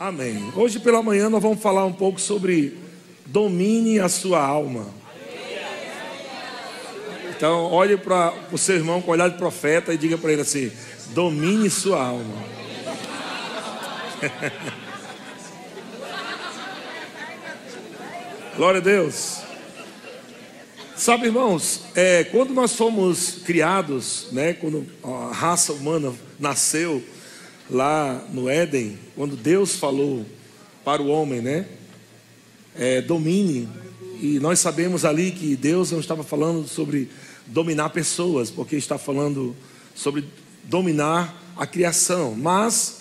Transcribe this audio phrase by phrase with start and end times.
[0.00, 0.52] Amém.
[0.56, 2.78] Hoje pela manhã nós vamos falar um pouco sobre
[3.26, 4.86] domine a sua alma.
[7.28, 10.72] Então, olhe para o seu irmão com olhar de profeta e diga para ele assim:
[11.08, 12.34] domine sua alma.
[18.56, 19.42] Glória a Deus.
[20.96, 27.04] Sabe, irmãos, é, quando nós fomos criados, né, quando a raça humana nasceu
[27.70, 30.26] lá no Éden, quando Deus falou
[30.84, 31.66] para o homem, né,
[32.76, 33.68] é, domine,
[34.20, 37.08] e nós sabemos ali que Deus não estava falando sobre
[37.46, 39.56] dominar pessoas, porque está falando
[39.94, 40.24] sobre
[40.64, 42.98] dominar a criação, mas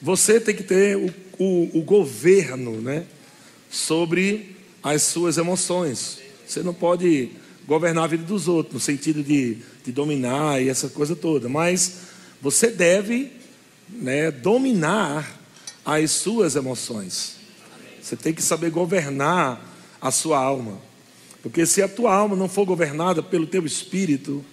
[0.00, 3.04] você tem que ter o, o, o governo, né,
[3.70, 6.18] sobre as suas emoções.
[6.46, 7.30] Você não pode
[7.66, 11.98] governar a vida dos outros, no sentido de, de dominar e essa coisa toda, mas
[12.40, 13.41] você deve
[13.92, 15.40] né, dominar
[15.84, 17.36] as suas emoções.
[18.00, 19.60] Você tem que saber governar
[20.00, 20.78] a sua alma.
[21.42, 24.44] Porque se a tua alma não for governada pelo teu espírito,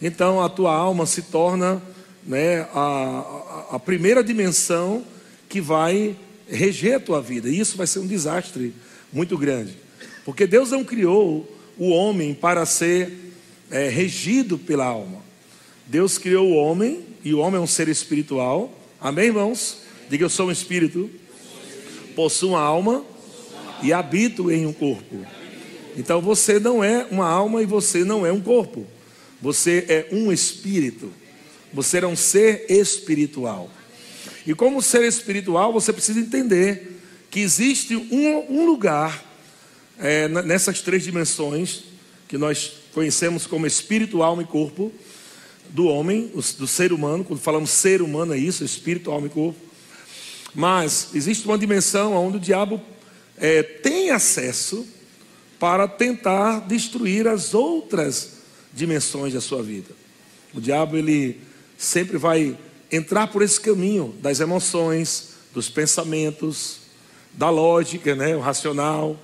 [0.00, 1.82] então a tua alma se torna
[2.26, 5.04] né, a, a, primeira dimensão
[5.48, 7.48] que vai reger a tua vida.
[7.48, 8.74] E isso vai ser um desastre
[9.12, 9.76] muito grande.
[10.24, 13.32] Porque Deus não criou o homem para ser
[13.70, 15.22] é, regido pela alma.
[15.86, 18.72] Deus criou o homem, e o homem é um ser espiritual.
[19.00, 19.78] Amém, irmãos?
[20.08, 21.10] Diga eu sou um espírito,
[22.14, 23.04] possuo uma alma
[23.82, 25.26] e habito em um corpo.
[25.96, 28.86] Então você não é uma alma e você não é um corpo.
[29.40, 31.12] Você é um espírito.
[31.72, 33.70] Você é um ser espiritual.
[34.46, 36.98] E como ser espiritual, você precisa entender
[37.30, 39.24] que existe um, um lugar
[39.98, 41.84] é, nessas três dimensões
[42.26, 44.92] que nós conhecemos como espírito, alma e corpo
[45.70, 47.24] do homem, do ser humano.
[47.24, 49.58] Quando falamos ser humano é isso, espírito, alma e corpo.
[50.54, 52.80] Mas existe uma dimensão onde o diabo
[53.36, 54.86] é, tem acesso
[55.58, 58.38] para tentar destruir as outras
[58.72, 59.90] dimensões da sua vida.
[60.54, 61.40] O diabo ele
[61.76, 62.56] sempre vai
[62.90, 66.78] entrar por esse caminho das emoções, dos pensamentos,
[67.34, 69.18] da lógica, né, o racional.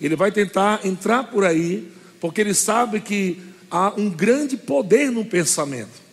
[0.00, 5.24] Ele vai tentar entrar por aí, porque ele sabe que há um grande poder no
[5.24, 6.08] pensamento.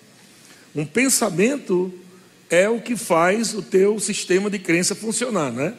[0.75, 1.93] Um pensamento
[2.49, 5.73] é o que faz o teu sistema de crença funcionar, né?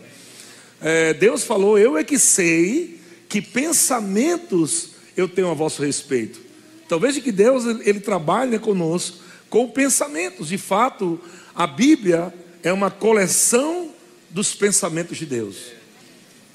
[0.81, 6.41] É, Deus falou: Eu é que sei que pensamentos eu tenho a vosso respeito.
[6.84, 9.19] Então veja que Deus ele trabalha conosco
[9.50, 10.48] com pensamentos.
[10.48, 11.20] De fato,
[11.54, 12.32] a Bíblia
[12.62, 13.91] é uma coleção
[14.31, 15.56] dos pensamentos de Deus.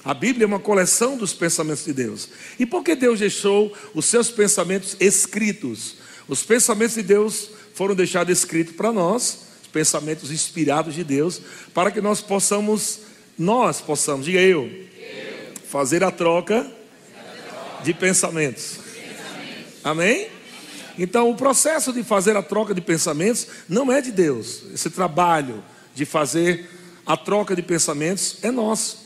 [0.04, 2.28] A Bíblia é uma coleção dos pensamentos de Deus.
[2.58, 5.96] E por que Deus deixou os seus pensamentos escritos?
[6.26, 11.40] Os pensamentos de Deus foram deixados escritos para nós, os pensamentos inspirados de Deus,
[11.72, 13.00] para que nós possamos,
[13.38, 14.68] nós possamos, diga eu,
[15.68, 16.70] fazer a troca
[17.84, 18.78] de pensamentos.
[19.84, 20.28] Amém?
[20.98, 24.64] Então, o processo de fazer a troca de pensamentos não é de Deus.
[24.74, 25.62] Esse trabalho
[25.94, 26.68] de fazer
[27.06, 29.01] a troca de pensamentos é nosso.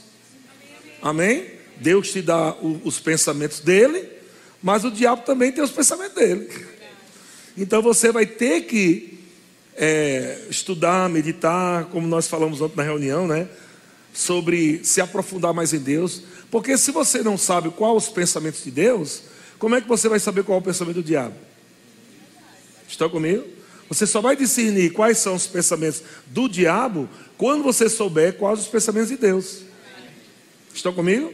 [1.02, 1.46] Amém?
[1.76, 4.08] Deus te dá o, os pensamentos dele,
[4.62, 6.48] mas o diabo também tem os pensamentos dele.
[7.56, 9.18] Então você vai ter que
[9.76, 13.48] é, estudar, meditar, como nós falamos ontem na reunião, né?
[14.12, 16.22] Sobre se aprofundar mais em Deus.
[16.50, 19.22] Porque se você não sabe qual os pensamentos de Deus,
[19.58, 21.34] como é que você vai saber qual é o pensamento do diabo?
[22.88, 23.44] Estão comigo?
[23.88, 28.66] Você só vai discernir quais são os pensamentos do diabo quando você souber quais os
[28.66, 29.65] pensamentos de Deus.
[30.76, 31.32] Estão comigo?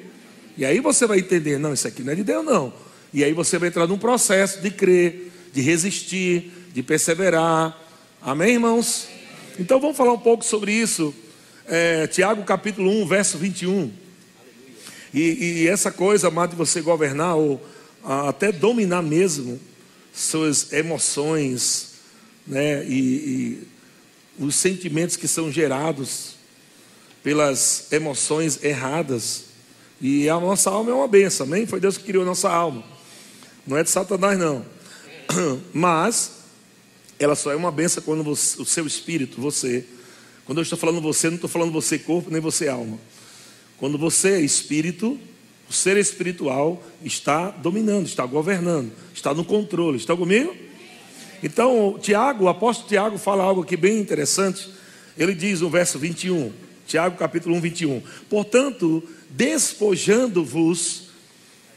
[0.57, 2.73] E aí você vai entender, não, isso aqui não é de Deus, não.
[3.13, 7.77] E aí você vai entrar num processo de crer, de resistir, de perseverar.
[8.21, 9.09] Amém, irmãos?
[9.59, 11.13] Então vamos falar um pouco sobre isso.
[11.67, 13.91] É, Tiago capítulo 1, verso 21.
[15.13, 17.61] E, e essa coisa, amado, de você governar ou
[18.05, 19.61] a, até dominar mesmo
[20.15, 21.95] suas emoções,
[22.47, 22.85] né?
[22.85, 23.69] E, e
[24.39, 26.37] os sentimentos que são gerados
[27.23, 29.45] pelas emoções erradas.
[30.01, 31.67] E a nossa alma é uma benção, amém?
[31.67, 32.83] Foi Deus que criou a nossa alma.
[33.67, 34.65] Não é de Satanás, não.
[35.73, 36.33] Mas
[37.19, 39.85] ela só é uma benção quando você, o seu espírito, você.
[40.45, 42.99] Quando eu estou falando você, não estou falando você corpo, nem você alma.
[43.79, 45.19] Quando você é espírito,
[45.69, 49.97] o ser espiritual está dominando, está governando, está no controle.
[49.97, 50.55] Está comigo?
[51.43, 54.69] Então, Tiago, o apóstolo Tiago fala algo aqui bem interessante.
[55.17, 56.53] Ele diz no verso 21.
[56.87, 58.03] Tiago capítulo 1, 21.
[58.29, 61.09] Portanto, despojando-vos,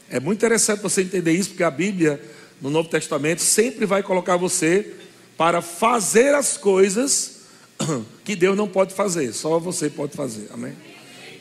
[0.08, 2.20] é muito interessante você entender isso, porque a Bíblia,
[2.60, 4.94] no Novo Testamento, sempre vai colocar você
[5.36, 7.42] para fazer as coisas
[8.24, 10.48] que Deus não pode fazer, só você pode fazer.
[10.52, 10.74] Amém?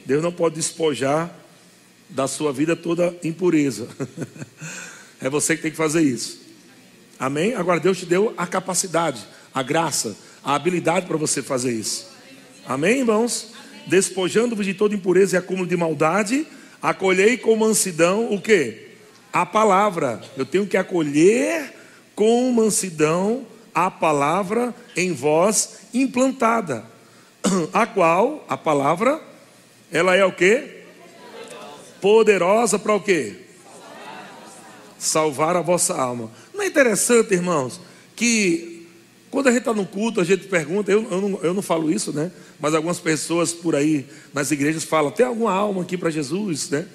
[0.06, 1.34] Deus não pode despojar
[2.10, 3.88] da sua vida toda impureza.
[5.22, 6.42] é você que tem que fazer isso.
[7.18, 7.56] Amém?
[7.56, 12.08] Agora Deus te deu a capacidade, a graça, a habilidade para você fazer isso.
[12.68, 13.55] Amém, irmãos?
[13.88, 16.48] Despojando-vos de toda impureza e acúmulo de maldade,
[16.82, 18.90] acolhei com mansidão o que?
[19.32, 20.22] A palavra.
[20.36, 21.74] Eu tenho que acolher
[22.16, 26.86] com mansidão a palavra em vós implantada,
[27.74, 29.22] a qual a palavra
[29.92, 30.84] ela é o que?
[32.02, 33.36] Poderosa para o quê?
[34.98, 36.32] Salvar a vossa alma.
[36.54, 37.82] Não é interessante, irmãos,
[38.16, 38.75] que
[39.36, 41.92] quando a gente está no culto, a gente pergunta, eu, eu, não, eu não falo
[41.92, 42.32] isso, né?
[42.58, 46.88] Mas algumas pessoas por aí nas igrejas falam: tem alguma alma aqui para Jesus, né?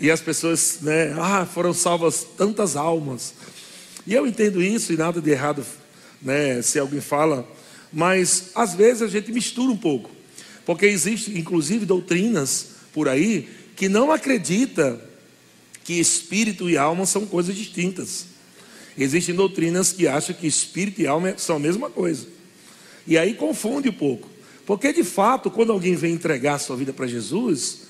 [0.00, 1.14] E as pessoas, né?
[1.20, 3.34] Ah, foram salvas tantas almas.
[4.06, 5.62] E eu entendo isso e nada de errado
[6.22, 7.46] né, se alguém fala,
[7.92, 10.08] mas às vezes a gente mistura um pouco,
[10.64, 14.98] porque existe inclusive doutrinas por aí que não acredita
[15.84, 18.27] que espírito e alma são coisas distintas.
[18.98, 22.26] Existem doutrinas que acham que espírito e alma são a mesma coisa.
[23.06, 24.28] E aí confunde um pouco.
[24.66, 27.82] Porque de fato, quando alguém vem entregar a sua vida para Jesus,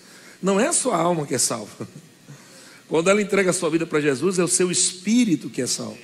[0.43, 1.89] não é a sua alma que é salva.
[2.89, 5.99] Quando ela entrega a sua vida para Jesus, é o seu espírito que é salvo.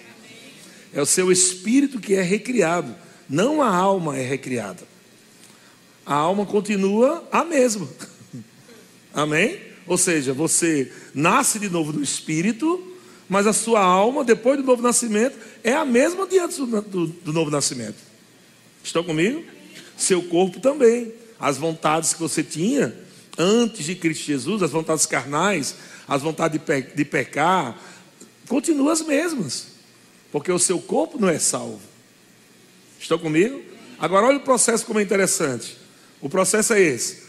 [0.93, 2.95] É o seu espírito que é recriado,
[3.29, 4.83] não a alma é recriada.
[6.05, 7.89] A alma continua a mesma.
[9.13, 9.61] Amém?
[9.87, 12.94] Ou seja, você nasce de novo no espírito,
[13.29, 17.33] mas a sua alma, depois do novo nascimento, é a mesma diante do, do, do
[17.33, 17.97] novo nascimento.
[18.83, 19.43] Estão comigo?
[19.97, 21.13] Seu corpo também.
[21.39, 22.95] As vontades que você tinha
[23.39, 25.77] antes de Cristo Jesus, as vontades carnais,
[26.07, 27.79] as vontades de, pe de pecar,
[28.47, 29.75] continuam as mesmas
[30.35, 31.79] porque o seu corpo não é salvo.
[32.99, 33.63] Estão comigo?
[34.01, 35.77] Agora olha o processo como é interessante.
[36.21, 37.23] O processo é esse.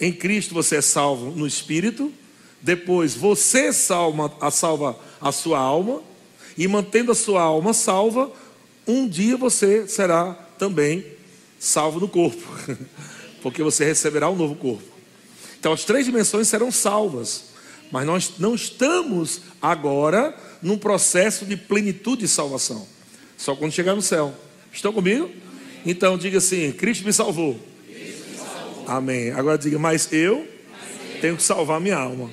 [0.00, 2.10] Em Cristo você é salvo no espírito,
[2.66, 6.02] depois você salva a, salva a sua alma,
[6.58, 8.28] e mantendo a sua alma salva,
[8.88, 11.06] um dia você será também
[11.60, 12.42] salvo no corpo,
[13.40, 14.82] porque você receberá um novo corpo.
[15.60, 17.44] Então as três dimensões serão salvas,
[17.92, 22.84] mas nós não estamos agora num processo de plenitude de salvação.
[23.36, 24.34] Só quando chegar no céu.
[24.72, 25.30] Estão comigo?
[25.84, 27.60] Então diga assim: Cristo me salvou.
[27.86, 28.84] Cristo me salvou.
[28.88, 29.30] Amém.
[29.30, 32.28] Agora diga, mas eu, mas eu tenho que salvar minha alma.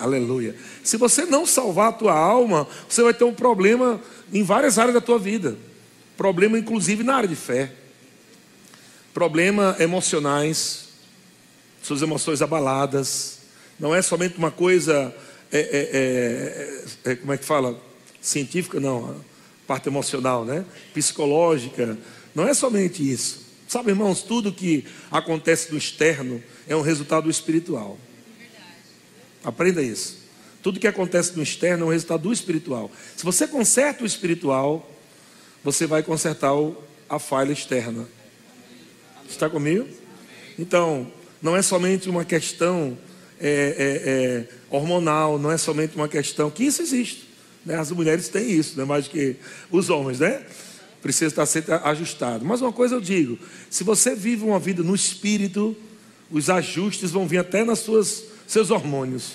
[0.00, 0.54] Aleluia.
[0.82, 4.00] Se você não salvar a tua alma, você vai ter um problema
[4.32, 5.56] em várias áreas da tua vida.
[6.16, 7.72] Problema, inclusive, na área de fé.
[9.12, 10.88] Problema emocionais,
[11.82, 13.38] suas emoções abaladas.
[13.78, 15.14] Não é somente uma coisa
[15.52, 15.58] é,
[17.04, 17.80] é, é, é, como é que fala?
[18.20, 19.14] Científica, não,
[19.66, 20.64] parte emocional, né?
[20.92, 21.96] Psicológica.
[22.34, 23.46] Não é somente isso.
[23.68, 27.98] Sabe, irmãos, tudo que acontece no externo é um resultado espiritual.
[29.46, 30.16] Aprenda isso.
[30.60, 32.90] Tudo que acontece no externo é um resultado do espiritual.
[33.16, 34.90] Se você conserta o espiritual,
[35.62, 36.50] você vai consertar
[37.08, 38.08] a falha externa.
[39.30, 39.86] Está comigo?
[40.58, 41.06] Então,
[41.40, 42.98] não é somente uma questão
[43.38, 47.28] é, é, é, hormonal, não é somente uma questão que isso existe.
[47.64, 47.76] Né?
[47.76, 48.84] As mulheres têm isso, né?
[48.84, 49.36] mais que
[49.70, 50.44] os homens, né?
[51.00, 52.44] Precisa estar sempre ajustado.
[52.44, 53.38] Mas uma coisa eu digo:
[53.70, 55.76] se você vive uma vida no espírito,
[56.32, 59.32] os ajustes vão vir até nas suas seus hormônios.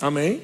[0.00, 0.42] Amém?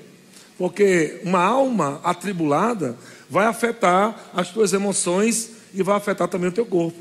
[0.56, 2.96] Porque uma alma atribulada
[3.28, 6.98] vai afetar as tuas emoções e vai afetar também o teu corpo.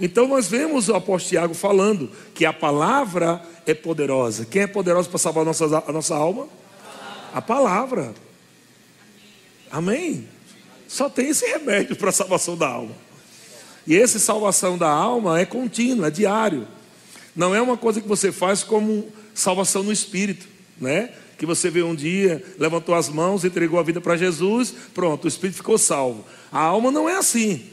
[0.00, 4.44] Então nós vemos o apóstolo Tiago falando que a palavra é poderosa.
[4.44, 6.48] Quem é poderoso para salvar a nossa, a nossa alma?
[7.34, 8.14] A palavra.
[9.70, 10.28] Amém?
[10.86, 12.94] Só tem esse remédio para a salvação da alma.
[13.86, 16.66] E essa salvação da alma é contínua, é diário.
[17.34, 20.46] Não é uma coisa que você faz como salvação no espírito,
[20.80, 21.10] né?
[21.36, 25.28] Que você veio um dia, levantou as mãos, entregou a vida para Jesus, pronto, o
[25.28, 26.24] espírito ficou salvo.
[26.50, 27.64] A alma não é assim.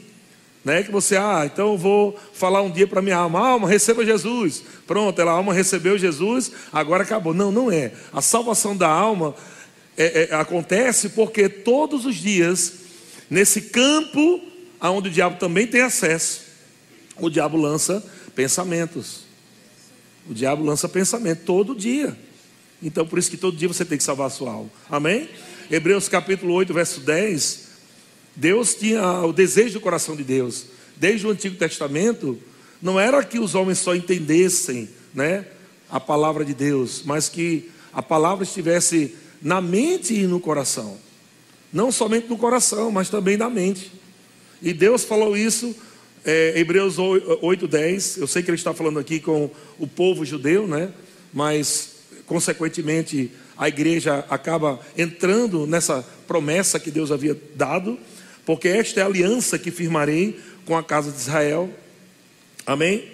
[0.63, 0.83] Né?
[0.83, 4.63] Que você, ah, então eu vou falar um dia para minha alma, alma, receba Jesus.
[4.87, 7.33] Pronto, ela, alma recebeu Jesus, agora acabou.
[7.33, 7.91] Não, não é.
[8.11, 9.35] A salvação da alma
[9.97, 12.73] é, é, acontece porque todos os dias,
[13.29, 14.41] nesse campo
[14.79, 16.41] aonde o diabo também tem acesso,
[17.17, 18.03] o diabo lança
[18.35, 19.25] pensamentos.
[20.29, 22.17] O diabo lança pensamento todo dia.
[22.81, 24.69] Então, por isso que todo dia você tem que salvar a sua alma.
[24.89, 25.29] Amém?
[25.69, 27.65] Hebreus capítulo 8, verso 10
[28.35, 30.65] Deus tinha o desejo do coração de Deus,
[30.97, 32.37] desde o Antigo Testamento,
[32.81, 35.45] não era que os homens só entendessem, né,
[35.89, 40.97] a palavra de Deus, mas que a palavra estivesse na mente e no coração.
[41.71, 43.91] Não somente no coração, mas também na mente.
[44.61, 45.73] E Deus falou isso
[46.25, 50.67] é, Hebreus 8, 10, eu sei que ele está falando aqui com o povo judeu,
[50.67, 50.91] né?
[51.31, 57.99] Mas, consequentemente, a igreja acaba entrando nessa promessa que Deus havia dado,
[58.43, 61.69] porque esta é a aliança que firmarei com a casa de Israel.
[62.65, 63.07] Amém?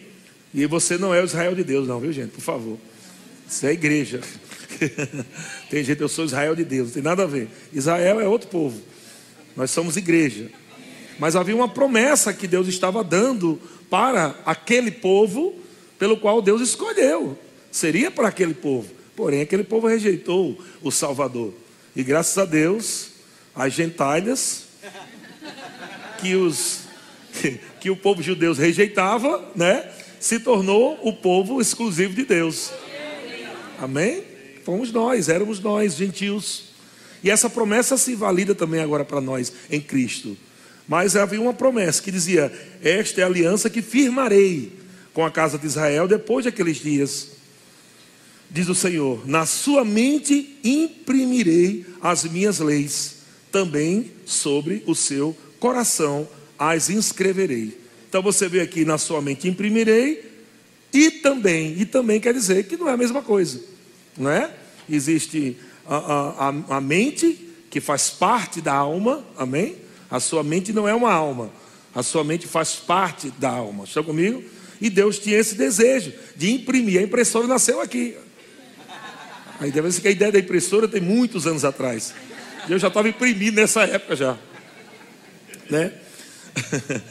[0.54, 2.32] E você não é o Israel de Deus, não, viu, gente?
[2.32, 2.78] Por favor.
[3.50, 4.22] Isso é igreja.
[5.70, 7.50] tem gente, eu sou Israel de Deus, não tem nada a ver.
[7.74, 8.82] Israel é outro povo.
[9.56, 10.50] Nós somos igreja.
[11.22, 13.62] Mas havia uma promessa que Deus estava dando
[13.92, 15.54] para aquele povo
[16.00, 17.38] pelo qual Deus escolheu.
[17.72, 18.90] Seria para aquele povo.
[19.16, 21.54] Porém, aquele povo rejeitou o Salvador.
[21.96, 23.10] E graças a Deus,
[23.54, 24.64] as gentalhas
[26.20, 26.86] que os
[27.80, 32.72] que o povo judeu rejeitava, né, se tornou o povo exclusivo de Deus.
[33.78, 34.24] Amém?
[34.66, 36.72] Fomos nós, éramos nós, gentios.
[37.24, 40.36] E essa promessa se valida também agora para nós em Cristo.
[40.92, 42.52] Mas havia uma promessa que dizia:
[42.84, 44.74] Esta é a aliança que firmarei
[45.14, 47.30] com a casa de Israel depois daqueles dias.
[48.50, 53.20] Diz o Senhor: Na sua mente imprimirei as minhas leis,
[53.54, 56.28] também sobre o seu coração
[56.60, 57.80] as inscreverei.
[58.10, 60.30] Então você vê aqui: Na sua mente imprimirei,
[60.92, 63.62] e também, e também quer dizer que não é a mesma coisa,
[64.18, 64.54] não é?
[64.90, 65.56] Existe
[65.86, 69.90] a, a, a, mente, que faz parte da alma, amém?
[70.12, 71.50] A sua mente não é uma alma,
[71.96, 73.86] a sua mente faz parte da alma.
[73.86, 74.44] Estão comigo?
[74.82, 77.00] E Deus tinha esse desejo de imprimir.
[77.00, 78.18] A impressora nasceu aqui.
[79.60, 82.14] Aí deve ser que a ideia da impressora tem muitos anos atrás.
[82.68, 84.38] Eu já estava imprimindo nessa época já.
[85.70, 85.94] Né?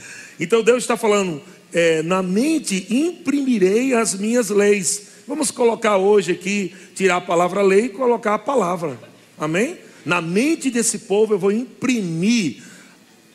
[0.42, 5.02] Então Deus está falando, é, na mente imprimirei as minhas leis.
[5.28, 8.98] Vamos colocar hoje aqui, tirar a palavra lei e colocar a palavra.
[9.38, 9.76] Amém?
[10.02, 12.62] Na mente desse povo eu vou imprimir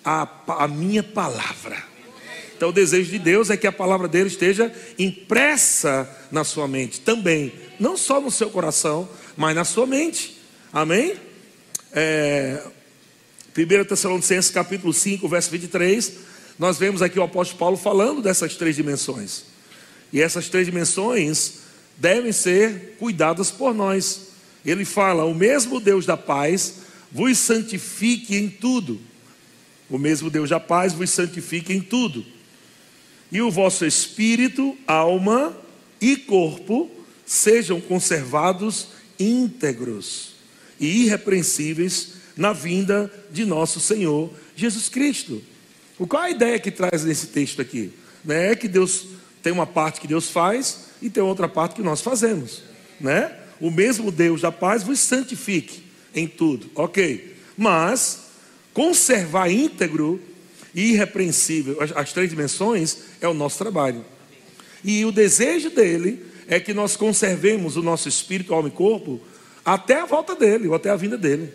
[0.06, 1.84] a, a minha palavra.
[2.56, 7.02] Então, o desejo de Deus é que a palavra dele esteja impressa na sua mente
[7.02, 10.40] também, não só no seu coração, mas na sua mente.
[10.72, 11.16] Amém?
[11.92, 12.64] É,
[13.58, 16.14] 1 Tessalonicenses capítulo 5, verso 23,
[16.58, 19.46] nós vemos aqui o apóstolo Paulo falando dessas três dimensões.
[20.14, 21.56] E essas três dimensões
[21.98, 24.28] devem ser cuidadas por nós.
[24.66, 26.76] Ele fala: O mesmo Deus da paz
[27.12, 29.00] vos santifique em tudo
[29.90, 32.26] o mesmo Deus da paz vos santifique em tudo.
[33.32, 35.56] E o vosso espírito, alma
[36.00, 36.90] e corpo
[37.26, 38.88] sejam conservados
[39.20, 40.34] íntegros
[40.80, 45.42] e irrepreensíveis na vinda de nosso Senhor Jesus Cristo.
[46.08, 47.92] Qual a ideia que traz nesse texto aqui?
[48.24, 48.52] Né?
[48.52, 49.06] É que Deus
[49.42, 52.64] tem uma parte que Deus faz e tem outra parte que nós fazemos.
[53.00, 53.32] Né?
[53.60, 57.36] O mesmo Deus da paz vos santifique em tudo, ok?
[57.58, 58.25] Mas
[58.76, 60.22] Conservar íntegro
[60.76, 64.04] e irrepreensível as, três dimensões é o nosso trabalho.
[64.84, 69.22] E o desejo dele é que nós conservemos o nosso espírito, alma e corpo
[69.64, 71.54] até a volta dele, ou até a vinda dele.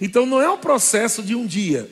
[0.00, 1.88] Então não é um processo de um dia,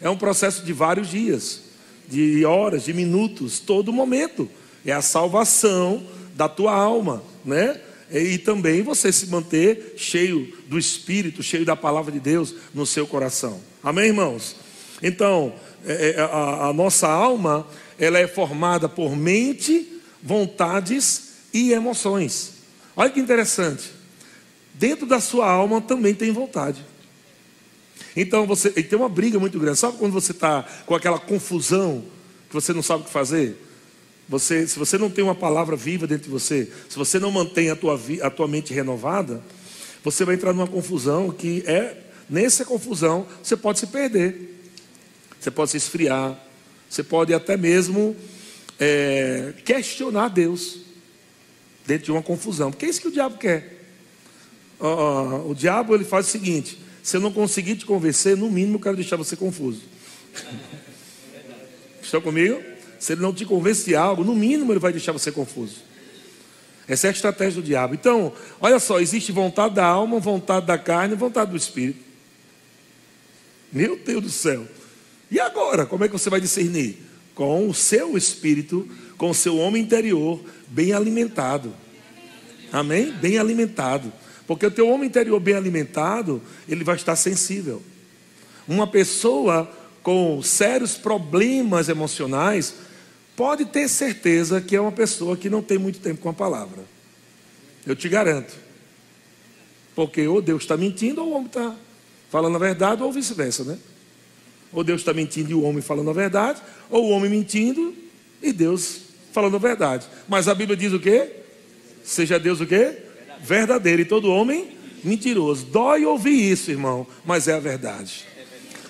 [0.00, 1.62] é um processo de vários dias,
[2.08, 4.48] de horas, de minutos, todo momento.
[4.86, 7.80] É a salvação da tua alma, né?
[8.10, 13.06] E também você se manter cheio do Espírito, cheio da palavra de Deus no seu
[13.06, 13.60] coração.
[13.82, 14.56] Amém, irmãos?
[15.02, 17.66] Então, é, é, a, nossa alma,
[17.98, 22.54] ela é formada por mente, vontades e emoções.
[22.96, 23.92] Olha que interessante.
[24.74, 26.84] Dentro da sua alma também tem vontade.
[28.16, 29.78] Então você tem uma briga muito grande.
[29.78, 32.04] Sabe quando você está com aquela confusão
[32.48, 33.63] que você não sabe o que fazer?
[34.28, 37.70] Você, se você não tem uma palavra viva dentro de você, se você não mantém
[37.70, 39.42] a tua, a tua mente renovada,
[40.02, 41.96] você vai entrar numa confusão que é,
[42.28, 44.60] nessa confusão, você pode se perder,
[45.38, 46.38] você pode se esfriar,
[46.88, 48.16] você pode até mesmo
[48.80, 50.78] é, questionar Deus
[51.86, 53.74] dentro de uma confusão, porque é isso que o diabo quer.
[55.46, 58.80] O diabo ele faz o seguinte: se eu não conseguir te convencer, no mínimo eu
[58.80, 59.82] quero deixar você confuso.
[62.02, 62.73] Estão comigo?
[63.04, 65.76] Se ele não te convence de algo, no mínimo ele vai deixar você confuso.
[66.88, 67.92] Essa é a estratégia do diabo.
[67.92, 72.02] Então, olha só: existe vontade da alma, vontade da carne, vontade do espírito.
[73.70, 74.66] Meu Deus do céu.
[75.30, 76.96] E agora, como é que você vai discernir?
[77.34, 81.74] Com o seu espírito, com o seu homem interior bem alimentado.
[82.72, 83.12] Amém?
[83.12, 84.10] Bem alimentado.
[84.46, 87.82] Porque o teu homem interior bem alimentado, ele vai estar sensível.
[88.66, 89.70] Uma pessoa
[90.02, 92.74] com sérios problemas emocionais,
[93.36, 96.84] pode ter certeza que é uma pessoa que não tem muito tempo com a palavra.
[97.86, 98.54] Eu te garanto.
[99.94, 101.74] Porque ou Deus está mentindo ou o homem está
[102.30, 103.78] falando a verdade, ou vice-versa, né?
[104.72, 106.60] Ou Deus está mentindo e o homem falando a verdade,
[106.90, 107.94] ou o homem mentindo
[108.42, 110.06] e Deus falando a verdade.
[110.28, 111.30] Mas a Bíblia diz o quê?
[112.02, 112.98] Seja Deus o quê?
[113.40, 114.02] Verdadeiro.
[114.02, 114.72] E todo homem
[115.04, 115.66] mentiroso.
[115.66, 118.24] Dói ouvir isso, irmão, mas é a verdade.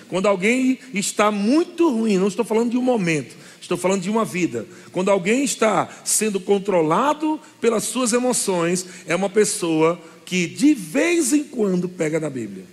[0.07, 3.35] Quando alguém está muito ruim, não estou falando de um momento,
[3.65, 4.67] estou falando de uma vida.
[4.91, 11.43] Quando alguém está sendo controlado pelas suas emoções, é uma pessoa que de vez em
[11.43, 12.65] quando pega na Bíblia.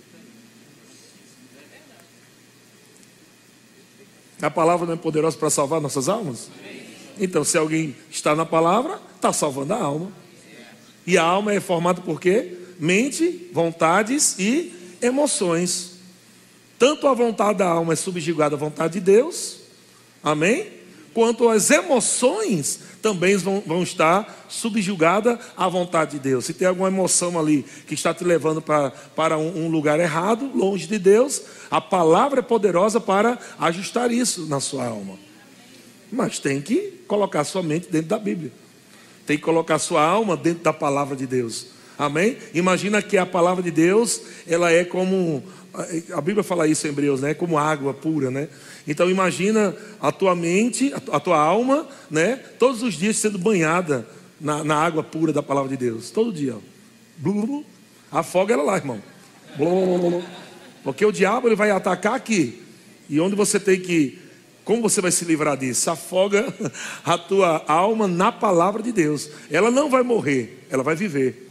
[4.41, 6.49] A palavra não é poderosa para salvar nossas almas?
[7.19, 10.11] Então, se alguém está na palavra, está salvando a alma.
[11.07, 12.57] E a alma é formada por quê?
[12.77, 15.93] Mente, vontades e emoções.
[16.77, 19.59] Tanto a vontade da alma é subjugada à vontade de Deus,
[20.21, 20.82] amém?
[21.13, 26.45] Quanto as emoções também vão, vão estar subjugadas à vontade de Deus.
[26.45, 30.49] Se tem alguma emoção ali que está te levando para, para um, um lugar errado,
[30.55, 35.19] longe de Deus, a palavra é poderosa para ajustar isso na sua alma.
[36.11, 38.51] Mas tem que colocar sua mente dentro da Bíblia.
[39.25, 41.67] Tem que colocar sua alma dentro da palavra de Deus.
[42.05, 42.37] Amém?
[42.53, 45.43] Imagina que a palavra de Deus, ela é como
[46.13, 47.33] a Bíblia fala isso em Hebreus, né?
[47.33, 48.47] Como água pura, né?
[48.87, 52.35] Então imagina a tua mente, a tua alma, né?
[52.59, 54.07] Todos os dias sendo banhada
[54.39, 56.11] na, na água pura da palavra de Deus.
[56.11, 56.55] Todo dia.
[57.17, 57.65] Blu, blu, blu.
[58.11, 59.01] Afoga ela lá, irmão.
[60.83, 62.61] Porque o diabo ele vai atacar aqui.
[63.09, 64.19] E onde você tem que.
[64.63, 65.89] Como você vai se livrar disso?
[65.89, 66.53] Afoga
[67.03, 69.29] a tua alma na palavra de Deus.
[69.49, 71.49] Ela não vai morrer, ela vai viver.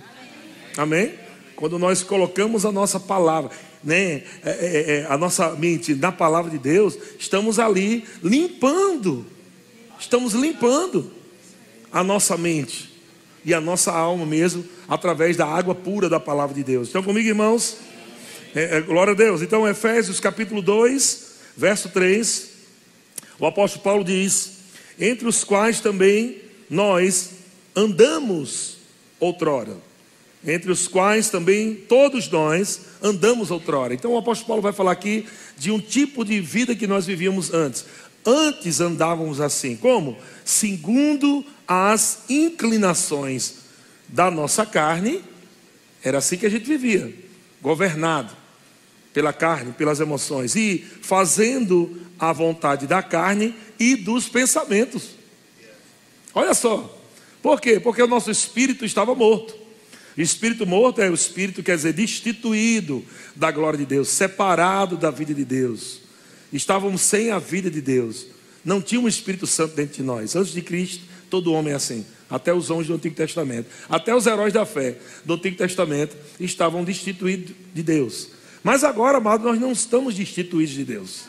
[0.76, 1.14] Amém?
[1.56, 3.50] Quando nós colocamos a nossa palavra
[3.84, 9.26] né, é, é, é, a nossa mente na palavra de Deus, estamos ali limpando,
[9.98, 11.10] estamos limpando
[11.90, 12.92] a nossa mente
[13.44, 16.88] e a nossa alma mesmo, através da água pura da palavra de Deus.
[16.88, 17.76] Estão comigo, irmãos?
[18.54, 19.42] É, é, glória a Deus.
[19.42, 22.50] Então, Efésios capítulo 2, verso 3,
[23.38, 24.58] o apóstolo Paulo diz:
[24.98, 27.30] Entre os quais também nós
[27.74, 28.78] andamos
[29.18, 29.76] outrora
[30.44, 33.94] entre os quais também todos nós andamos outrora.
[33.94, 35.26] Então o apóstolo Paulo vai falar aqui
[35.57, 37.85] de um tipo de vida que nós vivíamos antes.
[38.24, 40.16] Antes andávamos assim, como?
[40.44, 43.55] Segundo as inclinações
[44.09, 45.22] da nossa carne,
[46.02, 47.12] era assim que a gente vivia,
[47.61, 48.37] governado
[49.12, 55.11] pela carne, pelas emoções, e fazendo a vontade da carne e dos pensamentos.
[56.35, 56.98] Olha só,
[57.42, 57.78] por quê?
[57.78, 59.62] Porque o nosso espírito estava morto.
[60.16, 65.33] Espírito morto é o espírito, quer dizer, destituído da glória de Deus, separado da vida
[65.33, 66.01] de Deus.
[66.53, 68.27] Estávamos sem a vida de Deus.
[68.64, 70.37] Não tinha um Espírito Santo dentro de nós.
[70.37, 72.05] Antes de Cristo, todo homem é assim.
[72.29, 76.85] Até os homens do Antigo Testamento, até os heróis da fé do Antigo Testamento estavam
[76.85, 78.29] destituídos de Deus.
[78.62, 81.25] Mas agora, amado, nós não estamos destituídos de Deus.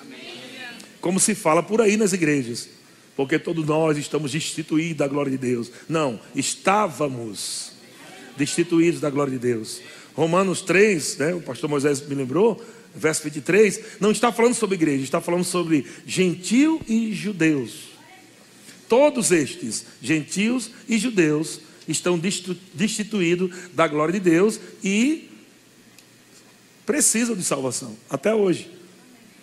[1.01, 2.69] Como se fala por aí nas igrejas.
[3.15, 5.71] Porque todos nós estamos destituídos da glória de Deus.
[5.89, 7.72] Não, estávamos
[8.37, 9.81] destituídos da glória de Deus.
[10.13, 12.63] Romanos 3, né, o pastor Moisés me lembrou,
[12.95, 17.93] verso 23, não está falando sobre igreja, está falando sobre gentil e judeus.
[18.87, 22.19] Todos estes, gentios e judeus, estão
[22.73, 25.29] destituídos da glória de Deus e
[26.85, 28.71] precisam de salvação, até hoje.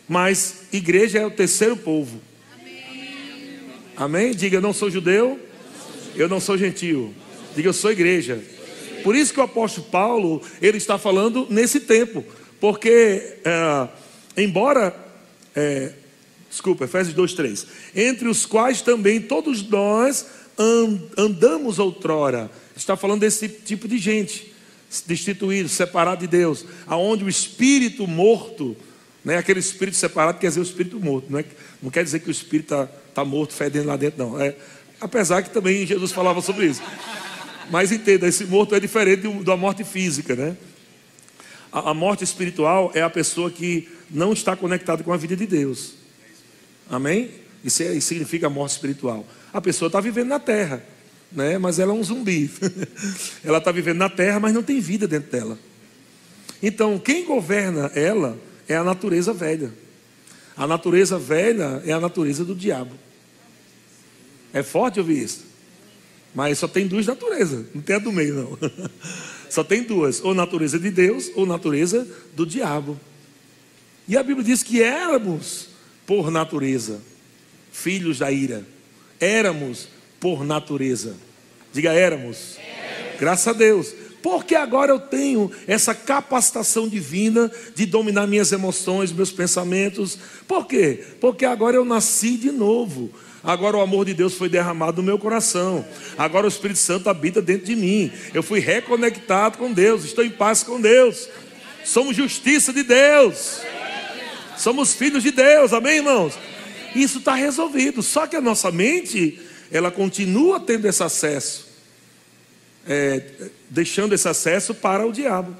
[0.08, 2.20] Mas igreja é o terceiro povo.
[3.96, 4.34] Amém?
[4.34, 5.38] Diga, eu não sou judeu,
[6.16, 7.14] eu não sou gentil.
[7.54, 8.42] Diga, eu sou igreja.
[9.02, 12.24] Por isso que o apóstolo Paulo, ele está falando nesse tempo.
[12.60, 13.88] Porque, é,
[14.36, 14.94] embora,
[15.54, 15.92] é,
[16.48, 20.26] desculpa, Efésios 2,3: Entre os quais também todos nós
[21.16, 22.50] andamos outrora.
[22.76, 24.52] Está falando desse tipo de gente,
[25.06, 28.76] destituído, separado de Deus, aonde o espírito morto,
[29.24, 31.44] né, aquele espírito separado quer dizer o espírito morto, não, é,
[31.82, 34.40] não quer dizer que o espírito está tá morto, fedendo lá dentro, não.
[34.40, 34.54] É,
[35.00, 36.82] apesar que também Jesus falava sobre isso.
[37.70, 40.56] Mas entenda, esse morto é diferente da morte física, né?
[41.72, 45.46] A, a morte espiritual é a pessoa que não está conectada com a vida de
[45.46, 45.94] Deus.
[46.88, 47.30] Amém?
[47.64, 49.24] Isso, é, isso significa morte espiritual.
[49.52, 50.84] A pessoa está vivendo na terra,
[51.30, 51.58] né?
[51.58, 52.50] mas ela é um zumbi.
[53.44, 55.58] ela está vivendo na terra, mas não tem vida dentro dela.
[56.62, 58.36] Então, quem governa ela
[58.68, 59.72] é a natureza velha.
[60.56, 62.94] A natureza velha é a natureza do diabo.
[64.52, 65.49] É forte ouvir isso.
[66.34, 68.58] Mas só tem duas naturezas, não tem a do meio, não.
[69.50, 72.98] Só tem duas: ou natureza de Deus, ou natureza do diabo.
[74.06, 75.68] E a Bíblia diz que éramos,
[76.06, 77.00] por natureza,
[77.72, 78.64] filhos da ira.
[79.18, 79.88] Éramos
[80.18, 81.16] por natureza.
[81.72, 82.56] Diga éramos.
[82.58, 83.20] éramos.
[83.20, 83.94] Graças a Deus.
[84.22, 90.18] Porque agora eu tenho essa capacitação divina de dominar minhas emoções, meus pensamentos.
[90.46, 91.02] Por quê?
[91.20, 93.10] Porque agora eu nasci de novo.
[93.42, 95.84] Agora o amor de Deus foi derramado no meu coração.
[96.18, 98.12] Agora o Espírito Santo habita dentro de mim.
[98.34, 100.04] Eu fui reconectado com Deus.
[100.04, 101.28] Estou em paz com Deus.
[101.84, 103.60] Somos justiça de Deus.
[104.58, 105.72] Somos filhos de Deus.
[105.72, 106.38] Amém, irmãos?
[106.94, 108.02] Isso está resolvido.
[108.02, 111.66] Só que a nossa mente, ela continua tendo esse acesso,
[112.86, 113.22] é,
[113.70, 115.56] deixando esse acesso para o diabo.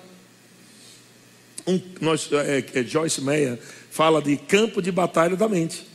[1.66, 3.58] Um, nós, é, é, Joyce Meyer
[3.90, 5.89] fala de campo de batalha da mente.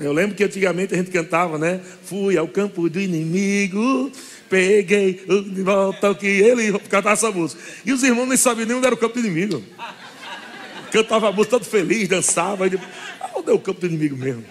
[0.00, 1.78] Eu lembro que antigamente a gente cantava, né?
[2.04, 4.10] Fui ao campo do inimigo,
[4.48, 7.62] peguei de volta o que ele cantava essa música.
[7.84, 9.62] E os irmãos nem sabiam nem onde era o campo do inimigo.
[10.90, 12.66] Cantava a música todo feliz, dançava.
[12.66, 12.80] E...
[13.20, 14.42] Ah, onde é o campo do inimigo mesmo?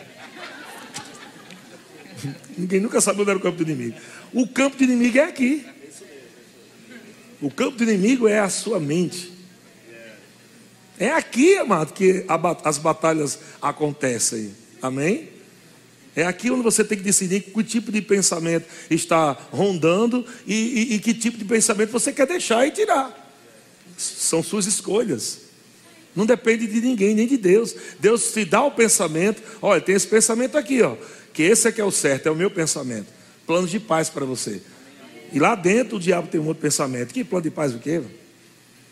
[2.56, 3.98] Ninguém nunca sabe onde era o campo do inimigo.
[4.32, 5.66] O campo do inimigo é aqui.
[7.42, 9.34] O campo do inimigo é a sua mente.
[11.00, 12.24] É aqui, amado, que
[12.64, 14.54] as batalhas acontecem.
[14.80, 15.39] Amém?
[16.20, 20.96] É aqui onde você tem que decidir que tipo de pensamento está rondando e, e,
[20.96, 23.16] e que tipo de pensamento você quer deixar e tirar.
[23.98, 25.40] São suas escolhas.
[26.14, 27.74] Não depende de ninguém, nem de Deus.
[28.02, 29.42] Deus te dá o pensamento.
[29.62, 30.98] Olha, tem esse pensamento aqui, ó.
[31.32, 33.08] Que esse é que é o certo, é o meu pensamento.
[33.48, 34.62] Plano de paz para você.
[35.32, 37.14] E lá dentro o diabo tem um outro pensamento.
[37.14, 38.02] Que plano de paz o quê?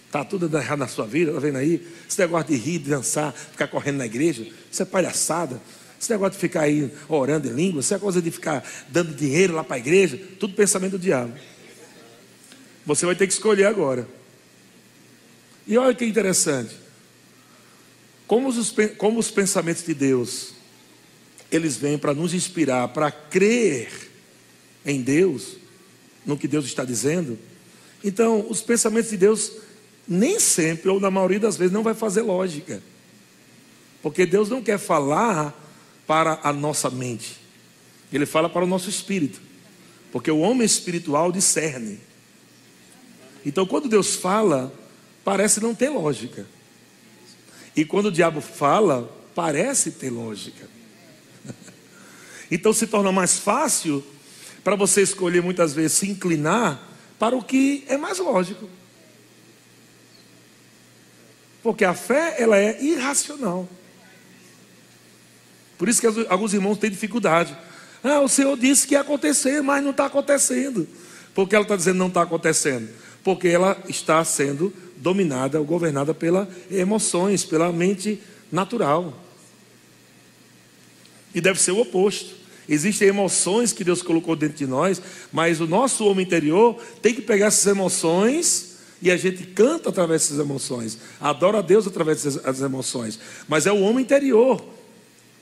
[0.06, 1.86] Está tudo errado na sua vida, está vendo aí?
[2.08, 5.62] Esse negócio de rir, de dançar, ficar correndo na igreja, isso é palhaçada.
[6.00, 9.64] Esse negócio de ficar aí orando em língua, é coisa de ficar dando dinheiro lá
[9.64, 11.34] para a igreja, tudo pensamento do diabo.
[12.86, 14.08] Você vai ter que escolher agora.
[15.66, 16.76] E olha que interessante.
[18.28, 20.54] Como os, como os pensamentos de Deus,
[21.52, 23.90] eles vêm para nos inspirar, para crer
[24.86, 25.58] em Deus,
[26.26, 27.38] no que Deus está dizendo.
[28.04, 29.52] Então, os pensamentos de Deus,
[30.08, 32.82] nem sempre, ou na maioria das vezes, não vai fazer lógica.
[34.02, 35.67] Porque Deus não quer falar
[36.08, 37.38] para a nossa mente,
[38.12, 39.42] ele fala para o nosso espírito,
[40.12, 42.00] porque o homem espiritual discerne.
[43.46, 44.74] Então, quando Deus fala,
[45.24, 46.48] parece não ter lógica,
[47.76, 50.68] e quando o diabo fala, parece ter lógica.
[52.50, 54.02] Então, se torna mais fácil
[54.64, 56.82] para você escolher muitas vezes se inclinar
[57.20, 58.70] para o que é mais lógico.
[61.62, 63.68] Porque a fé, ela é irracional.
[65.78, 67.56] Por isso que alguns irmãos têm dificuldade.
[68.04, 70.88] Ah, o Senhor disse que ia acontecer, mas não está acontecendo.
[71.34, 72.90] Por que ela está dizendo não está acontecendo?
[73.24, 78.20] Porque ela está sendo dominada ou governada pelas emoções, pela mente
[78.52, 79.14] natural.
[81.34, 82.36] E deve ser o oposto.
[82.68, 87.22] Existem emoções que Deus colocou dentro de nós, mas o nosso homem interior tem que
[87.22, 92.62] pegar essas emoções e a gente canta através dessas emoções, adora a Deus através dessas
[92.62, 93.20] emoções.
[93.48, 94.77] Mas é o homem interior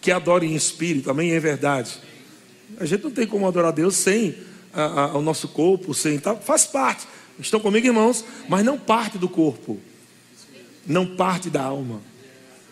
[0.06, 1.98] que adora em espírito, também é verdade.
[2.80, 4.38] A gente não tem como adorar a Deus sem
[4.72, 7.08] a, a, o nosso corpo, sem tá, faz parte.
[7.40, 8.24] Estão comigo, irmãos?
[8.48, 9.80] Mas não parte do corpo,
[10.86, 12.02] não parte da alma,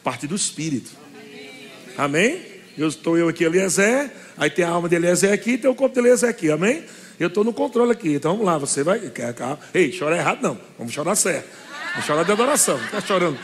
[0.04, 0.91] parte do espírito.
[1.98, 2.39] Amém?
[2.78, 5.96] Eu estou eu aqui, Eliezer, aí tem a alma de Eliezer aqui, tem o corpo
[5.96, 6.84] de Eliezer aqui, amém?
[7.19, 9.12] Eu estou no controle aqui, então vamos lá, você vai.
[9.74, 11.50] Ei, chorar errado não, vamos chorar certo.
[11.93, 13.39] Vamos chorar de adoração, ficar chorando.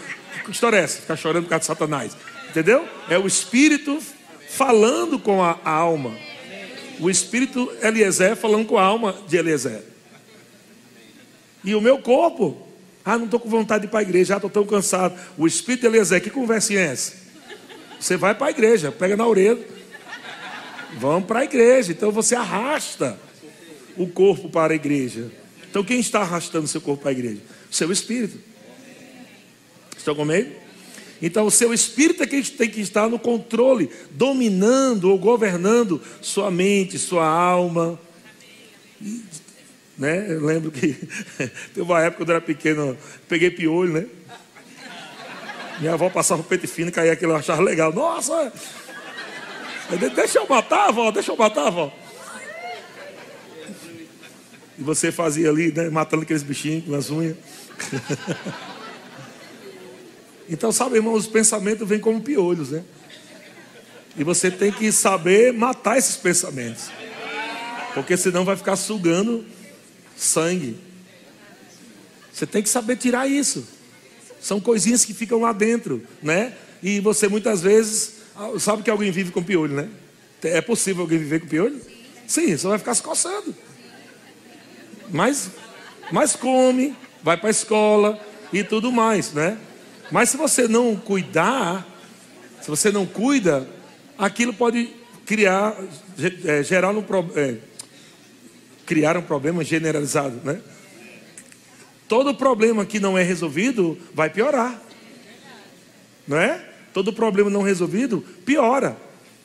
[0.46, 1.02] Que história é essa?
[1.02, 2.16] Ficar chorando por causa de Satanás.
[2.50, 2.88] Entendeu?
[3.10, 4.02] É o Espírito
[4.50, 6.18] falando com a, alma.
[7.00, 9.84] O Espírito Eliezer falando com a alma de Eliezer.
[11.64, 12.68] E o meu corpo,
[13.06, 15.18] ah, não estou com vontade de ir para a igreja, já estou tão cansado.
[15.38, 17.14] O Espírito Eliezer, que conversinha é essa?
[18.00, 19.60] Você vai para a igreja, pega na orelha.
[20.98, 21.92] Vamos para a igreja.
[21.92, 23.20] Então você arrasta
[23.96, 25.32] o corpo para a igreja.
[25.70, 27.42] Então quem está arrastando seu corpo para a igreja?
[27.70, 28.40] Seu espírito.
[29.96, 30.69] Estão comigo?
[31.22, 36.50] Então, o seu espírito é que tem que estar no controle, dominando ou governando sua
[36.50, 38.00] mente, sua alma.
[39.98, 40.28] Né?
[40.30, 40.94] Eu lembro que
[41.74, 44.06] teve uma época quando eu era pequeno, peguei piolho, né?
[45.80, 47.94] Minha avó passava o peito fino caía aquilo, eu achava legal.
[47.94, 48.52] Nossa!
[50.16, 51.92] Deixa eu matar, avó, deixa eu matar, avó.
[54.78, 57.36] E você fazia ali, né, matando aqueles bichinhos com as unhas.
[60.50, 62.84] Então, sabe, irmãos, os pensamentos vêm como piolhos, né?
[64.18, 66.90] E você tem que saber matar esses pensamentos.
[67.94, 69.46] Porque senão vai ficar sugando
[70.18, 70.78] sangue.
[72.34, 73.66] Você tem que saber tirar isso.
[74.42, 76.54] São coisinhas que ficam lá dentro, né?
[76.82, 78.16] E você muitas vezes
[78.60, 79.90] sabe que alguém vive com piolho, né?
[80.42, 81.80] É possível alguém viver com piolho?
[82.26, 83.56] Sim, você vai ficar se coçando.
[85.10, 85.50] Mas
[86.12, 88.20] Mas come, vai para a escola
[88.52, 89.58] e tudo mais, né?
[90.12, 91.88] Mas se você não cuidar,
[92.62, 93.68] se você não cuida,
[94.18, 94.90] aquilo pode
[95.26, 95.76] criar,
[96.46, 97.04] é, gerar um,
[97.36, 97.58] é,
[98.86, 100.62] criar um problema generalizado, né?
[102.08, 104.82] Todo problema que não é resolvido vai piorar,
[106.28, 106.66] não é?
[106.92, 108.98] Todo problema não resolvido piora.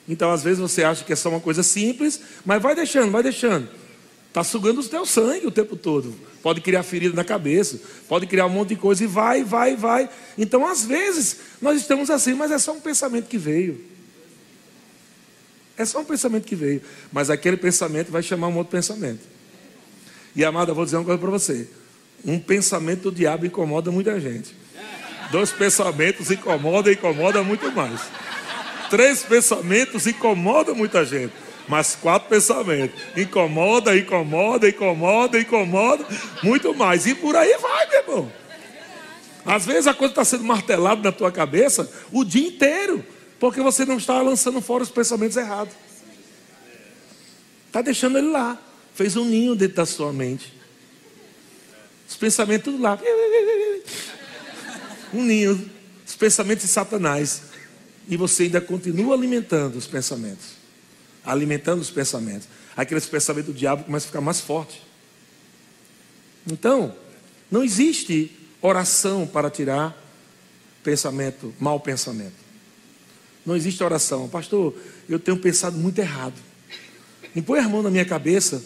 [0.07, 3.21] Então, às vezes você acha que é só uma coisa simples, mas vai deixando, vai
[3.21, 3.69] deixando.
[4.27, 6.15] Está sugando o teu sangue o tempo todo.
[6.45, 10.07] Pode criar ferida na cabeça, pode criar um monte de coisa e vai, vai, vai.
[10.37, 13.83] Então, às vezes, nós estamos assim, mas é só um pensamento que veio.
[15.75, 16.83] É só um pensamento que veio.
[17.11, 19.21] Mas aquele pensamento vai chamar um outro pensamento.
[20.35, 21.67] E amada, vou dizer uma coisa para você.
[22.23, 24.55] Um pensamento do diabo incomoda muita gente.
[25.31, 28.01] Dois pensamentos incomoda e incomoda muito mais.
[28.91, 31.33] Três pensamentos incomoda muita gente.
[31.67, 32.99] Mas quatro pensamentos.
[33.17, 36.05] Incomoda, incomoda, incomoda, incomoda.
[36.43, 37.05] Muito mais.
[37.05, 38.31] E por aí vai, meu irmão.
[39.45, 43.05] Às vezes a coisa está sendo martelada na tua cabeça o dia inteiro.
[43.39, 45.73] Porque você não está lançando fora os pensamentos errados.
[47.67, 48.57] Está deixando ele lá.
[48.93, 50.53] Fez um ninho dentro da sua mente.
[52.07, 52.97] Os pensamentos tudo lá.
[55.13, 55.69] Um ninho.
[56.07, 57.43] Os pensamentos de Satanás.
[58.07, 60.54] E você ainda continua alimentando os pensamentos.
[61.25, 62.47] Alimentando os pensamentos.
[62.75, 64.81] Aqueles pensamentos do diabo começam a ficar mais forte.
[66.51, 66.93] Então,
[67.49, 69.95] não existe oração para tirar
[70.83, 72.45] pensamento, mau pensamento.
[73.45, 74.27] Não existe oração.
[74.27, 74.75] Pastor,
[75.07, 76.35] eu tenho pensado muito errado.
[77.35, 78.63] Impõe a mão na minha cabeça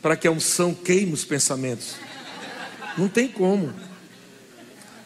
[0.00, 1.94] para que a unção queime os pensamentos.
[2.98, 3.72] Não tem como.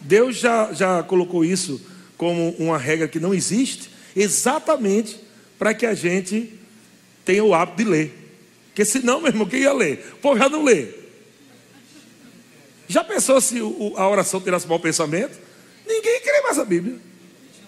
[0.00, 1.80] Deus já, já colocou isso
[2.16, 5.20] como uma regra que não existe, exatamente
[5.58, 6.58] para que a gente
[7.26, 8.26] tenha o hábito de ler.
[8.68, 10.12] Porque senão, meu irmão, quem ia ler?
[10.14, 10.88] O povo já não lê.
[12.88, 13.58] Já pensou se
[13.96, 15.36] a oração tirasse mau pensamento?
[15.86, 16.96] Ninguém crê mais a Bíblia.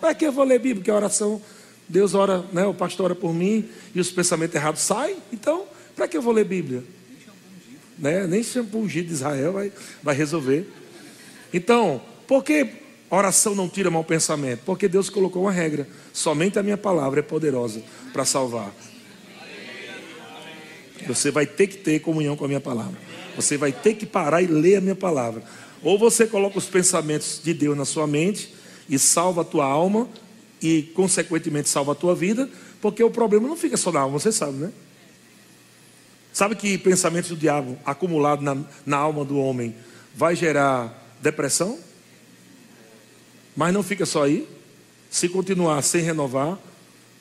[0.01, 0.77] Para que eu vou ler Bíblia?
[0.77, 1.43] Porque a oração,
[1.89, 5.17] Deus ora, né, o pastor ora por mim e os pensamentos errados saem.
[5.33, 5.67] Então,
[5.97, 6.85] para que eu vou ler Bíblia?
[7.99, 8.27] Né?
[8.29, 10.71] Nem shampoo ungido de Israel vai, vai resolver.
[11.53, 12.69] Então, por que
[13.11, 14.61] oração não tira mau pensamento?
[14.65, 18.73] Porque Deus colocou uma regra: somente a minha palavra é poderosa para salvar.
[21.07, 22.99] Você vai ter que ter comunhão com a minha palavra.
[23.37, 25.43] Você vai ter que parar e ler a minha palavra.
[25.83, 28.53] Ou você coloca os pensamentos de Deus na sua mente
[28.89, 30.09] e salva a tua alma
[30.61, 32.49] e, consequentemente, salva a tua vida,
[32.81, 34.73] porque o problema não fica só na alma, você sabe, né?
[36.33, 39.75] Sabe que pensamentos do diabo acumulados na, na alma do homem
[40.15, 41.79] vai gerar depressão?
[43.57, 44.49] Mas não fica só aí.
[45.11, 46.59] Se continuar sem renovar,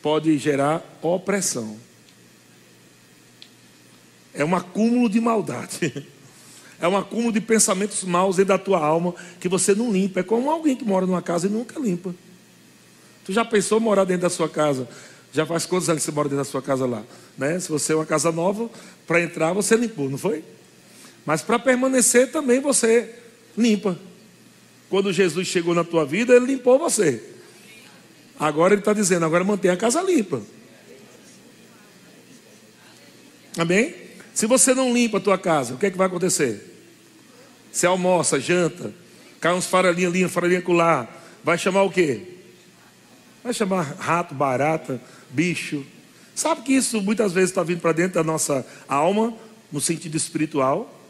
[0.02, 1.78] pode gerar opressão.
[4.38, 6.06] É um acúmulo de maldade.
[6.80, 10.20] É um acúmulo de pensamentos maus dentro da tua alma que você não limpa.
[10.20, 12.14] É como alguém que mora numa casa e nunca limpa.
[13.26, 14.88] Tu já pensou morar dentro da sua casa?
[15.34, 17.04] Já faz quantos anos que você mora dentro da sua casa lá?
[17.36, 17.60] Né?
[17.60, 18.70] Se você é uma casa nova,
[19.08, 20.44] para entrar você limpou, não foi?
[21.26, 23.12] Mas para permanecer também você
[23.58, 23.98] limpa.
[24.88, 27.24] Quando Jesus chegou na tua vida, ele limpou você.
[28.40, 30.44] Agora ele está dizendo, agora mantenha a casa limpa.
[33.58, 34.07] Amém?
[34.38, 36.62] Se você não limpa a tua casa, o que é que vai acontecer?
[37.72, 38.94] Você almoça, janta,
[39.42, 41.10] cai uns farelinhos ali, farelinho lá,
[41.44, 42.22] vai chamar o quê?
[43.44, 45.84] Vai chamar rato, barata, bicho.
[46.36, 49.34] Sabe que isso muitas vezes está vindo para dentro da nossa alma,
[49.72, 51.04] no sentido espiritual,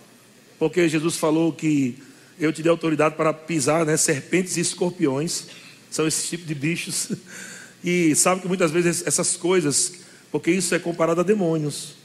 [0.58, 2.02] porque Jesus falou que
[2.40, 5.48] eu te dei autoridade para pisar né, serpentes e escorpiões.
[5.92, 7.12] São esses tipos de bichos.
[7.84, 9.94] E sabe que muitas vezes essas coisas,
[10.32, 11.97] porque isso é comparado a demônios.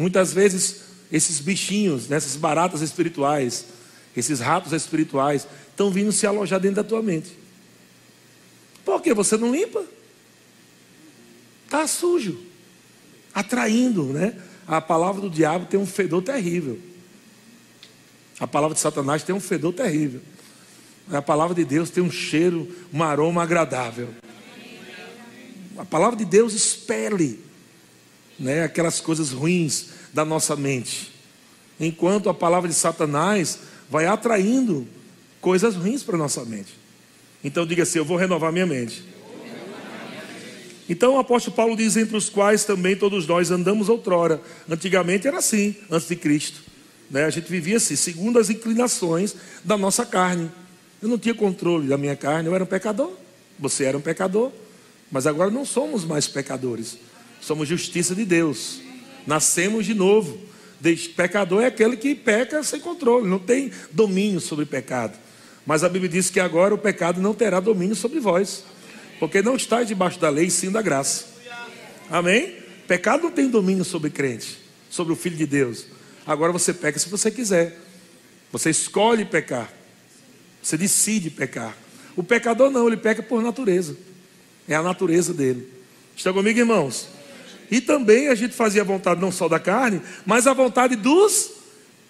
[0.00, 0.76] Muitas vezes
[1.12, 3.66] esses bichinhos, né, essas baratas espirituais,
[4.16, 7.36] esses ratos espirituais, estão vindo se alojar dentro da tua mente.
[8.82, 9.84] Por que você não limpa?
[11.66, 12.40] Está sujo,
[13.34, 14.34] atraindo, né?
[14.66, 16.78] A palavra do diabo tem um fedor terrível.
[18.40, 20.22] A palavra de Satanás tem um fedor terrível.
[21.12, 24.08] A palavra de Deus tem um cheiro, um aroma agradável.
[25.76, 27.49] A palavra de Deus expele
[28.40, 31.12] né, aquelas coisas ruins da nossa mente.
[31.78, 34.88] Enquanto a palavra de Satanás vai atraindo
[35.40, 36.74] coisas ruins para a nossa mente.
[37.44, 39.04] Então diga assim: Eu vou renovar minha mente.
[40.88, 44.40] Então o apóstolo Paulo diz: Entre os quais também todos nós andamos outrora.
[44.68, 46.60] Antigamente era assim, antes de Cristo.
[47.10, 47.24] Né?
[47.24, 50.50] A gente vivia assim, segundo as inclinações da nossa carne.
[51.02, 53.12] Eu não tinha controle da minha carne, eu era um pecador.
[53.58, 54.52] Você era um pecador.
[55.10, 56.98] Mas agora não somos mais pecadores.
[57.40, 58.80] Somos justiça de Deus.
[59.26, 60.38] Nascemos de novo.
[61.16, 65.18] Pecador é aquele que peca sem controle, não tem domínio sobre pecado.
[65.66, 68.64] Mas a Bíblia diz que agora o pecado não terá domínio sobre vós,
[69.18, 71.26] porque não está debaixo da lei, sim da graça.
[72.10, 72.56] Amém?
[72.88, 75.86] Pecado não tem domínio sobre crente, sobre o Filho de Deus.
[76.26, 77.78] Agora você peca se você quiser.
[78.50, 79.72] Você escolhe pecar.
[80.62, 81.76] Você decide pecar.
[82.16, 83.96] O pecador não, ele peca por natureza.
[84.66, 85.68] É a natureza dele.
[86.16, 87.08] Está comigo, irmãos?
[87.70, 91.52] E também a gente fazia a vontade não só da carne, mas a vontade dos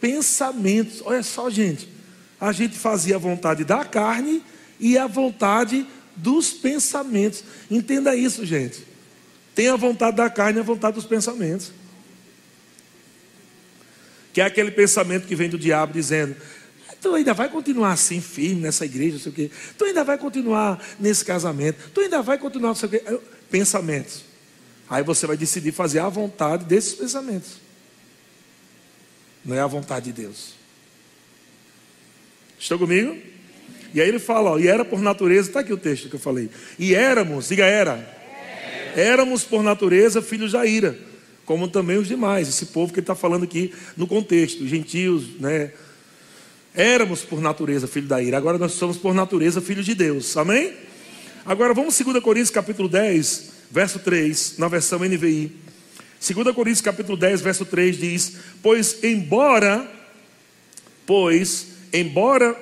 [0.01, 1.03] pensamentos.
[1.05, 1.89] Olha só, gente.
[2.41, 4.43] A gente fazia a vontade da carne
[4.79, 7.45] e a vontade dos pensamentos.
[7.71, 8.87] Entenda isso, gente.
[9.55, 11.73] Tem a vontade da carne e a vontade dos pensamentos.
[14.33, 16.35] Que é aquele pensamento que vem do diabo dizendo:
[17.03, 19.51] Tu ainda vai continuar assim, firme nessa igreja, não sei o quê.
[19.77, 21.91] Tu ainda vai continuar nesse casamento.
[21.93, 23.21] Tu ainda vai continuar, não sei o quê.
[23.51, 24.30] Pensamentos.
[24.91, 27.53] Aí você vai decidir fazer a vontade desses pensamentos.
[29.45, 30.55] Não é a vontade de Deus.
[32.59, 33.17] Estão comigo?
[33.95, 36.21] E aí ele fala, ó, e era por natureza, está aqui o texto que eu
[36.21, 36.51] falei.
[36.77, 38.19] E éramos, diga era.
[38.97, 40.99] Éramos por natureza filhos da ira,
[41.45, 42.49] como também os demais.
[42.49, 45.73] Esse povo que ele está falando aqui no contexto, gentios, né?
[46.75, 50.37] Éramos por natureza filhos da ira, agora nós somos por natureza filhos de Deus.
[50.37, 50.73] Amém?
[51.45, 55.53] Agora vamos 2 Coríntios capítulo 10, verso 3, na versão NVI.
[56.21, 59.91] 2 Coríntios capítulo 10, verso 3 diz: Pois embora,
[61.07, 62.57] pois, embora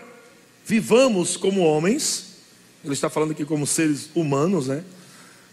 [0.64, 2.37] vivamos como homens,
[2.85, 4.85] ele está falando aqui como seres humanos, né?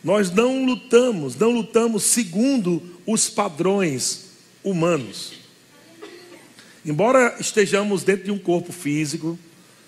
[0.04, 4.26] Nós não lutamos, não lutamos segundo os padrões
[4.64, 5.34] humanos.
[6.86, 9.40] Embora estejamos dentro de um corpo físico,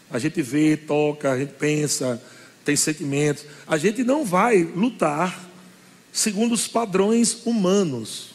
[0.09, 2.19] a gente vê, toca, a gente pensa,
[2.65, 5.46] tem sentimentos, a gente não vai lutar
[6.17, 8.29] segundo os padrões humanos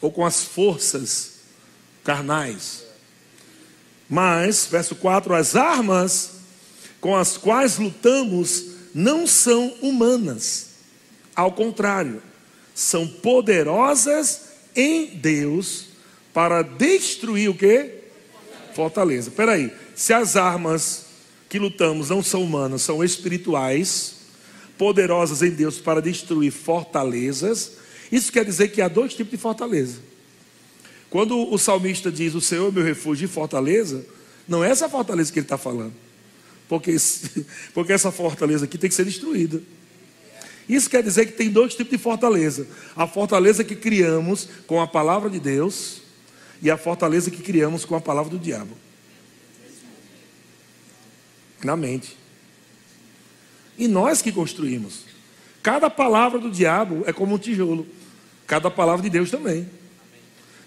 [0.00, 1.40] ou com as forças
[2.04, 2.84] carnais.
[4.08, 6.30] Mas, verso 4: as armas
[7.00, 10.68] com as quais lutamos não são humanas,
[11.34, 12.22] ao contrário,
[12.72, 14.42] são poderosas
[14.76, 15.86] em Deus
[16.32, 18.04] para destruir o que?
[18.72, 19.30] Fortaleza.
[19.30, 21.06] Espera aí, se as armas
[21.48, 24.15] que lutamos não são humanas, são espirituais,
[24.78, 27.72] poderosas em Deus para destruir fortalezas.
[28.10, 29.98] Isso quer dizer que há dois tipos de fortaleza.
[31.10, 34.04] Quando o salmista diz: O Senhor é meu refúgio e fortaleza,
[34.46, 35.94] não é essa fortaleza que ele está falando,
[36.68, 36.94] porque,
[37.74, 39.62] porque essa fortaleza aqui tem que ser destruída.
[40.68, 44.86] Isso quer dizer que tem dois tipos de fortaleza: a fortaleza que criamos com a
[44.86, 46.02] palavra de Deus
[46.60, 48.76] e a fortaleza que criamos com a palavra do diabo
[51.62, 52.16] na mente.
[53.78, 55.04] E nós que construímos.
[55.62, 57.86] Cada palavra do diabo é como um tijolo.
[58.46, 59.68] Cada palavra de Deus também.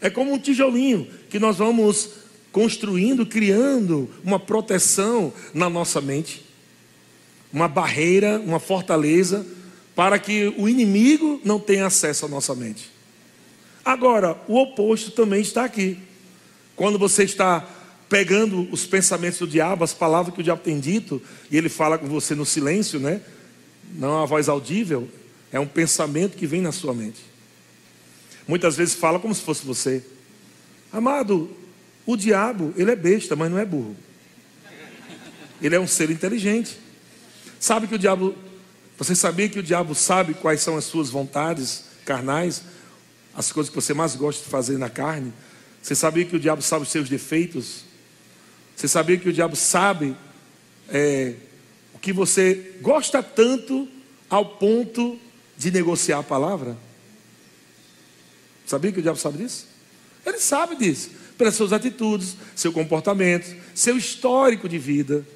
[0.02, 2.10] É como um tijolinho que nós vamos
[2.52, 6.45] construindo, criando uma proteção na nossa mente.
[7.52, 9.45] Uma barreira, uma fortaleza,
[9.95, 12.91] para que o inimigo não tenha acesso à nossa mente.
[13.84, 15.98] Agora, o oposto também está aqui.
[16.76, 17.67] Quando você está
[18.10, 21.98] pegando os pensamentos do diabo, as palavras que o diabo tem dito, e ele fala
[21.98, 23.22] com você no silêncio, né?
[23.93, 25.08] Não é uma voz audível,
[25.52, 27.22] é um pensamento que vem na sua mente.
[28.48, 30.04] Muitas vezes fala como se fosse você.
[30.91, 31.56] Amado,
[32.04, 33.95] o diabo, ele é besta, mas não é burro.
[35.62, 36.80] Ele é um ser inteligente.
[37.60, 38.34] Sabe que o diabo,
[38.98, 42.63] você sabia que o diabo sabe quais são as suas vontades carnais,
[43.36, 45.32] as coisas que você mais gosta de fazer na carne?
[45.82, 47.88] Você sabia que o diabo sabe os seus defeitos?
[48.80, 50.15] Você sabia que o diabo sabe
[50.88, 51.34] é,
[51.94, 53.86] o que você gosta tanto
[54.30, 55.20] ao ponto
[55.58, 56.78] de negociar a palavra?
[58.65, 59.68] Sabia que o diabo sabe disso?
[60.26, 65.28] Ele sabe disso, pelas suas atitudes, seu comportamento, seu histórico de vida.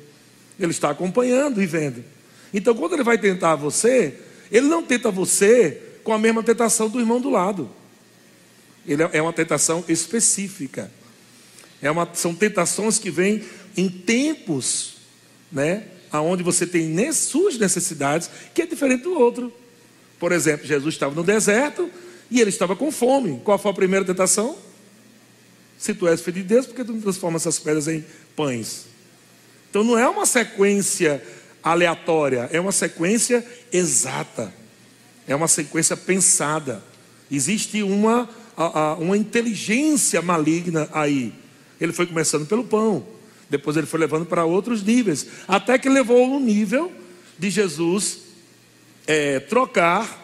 [0.57, 2.01] Ele está acompanhando e vendo.
[2.53, 6.97] Então, quando ele vai tentar você, ele não tenta você com a mesma tentação do
[6.97, 7.69] irmão do lado.
[8.87, 10.89] Ele é uma tentação específica.
[11.83, 13.43] É uma, são tentações que vêm
[13.75, 14.93] em tempos,
[15.51, 15.83] né?
[16.13, 19.51] Onde você tem suas necessidades, que é diferente do outro.
[20.17, 21.89] Por exemplo, Jesus estava no deserto
[22.31, 23.41] e ele estava com fome.
[23.43, 24.57] Qual foi a primeira tentação?
[25.77, 28.85] Se tu és filho de Deus, por que tu não transforma essas pedras em pães?
[29.69, 31.21] Então não é uma sequência
[31.61, 34.53] aleatória, é uma sequência exata,
[35.27, 36.81] é uma sequência pensada.
[37.29, 38.29] Existe uma,
[38.99, 41.42] uma inteligência maligna aí.
[41.83, 43.05] Ele foi começando pelo pão,
[43.49, 46.89] depois ele foi levando para outros níveis, até que levou no nível
[47.37, 48.19] de Jesus
[49.05, 50.23] é, trocar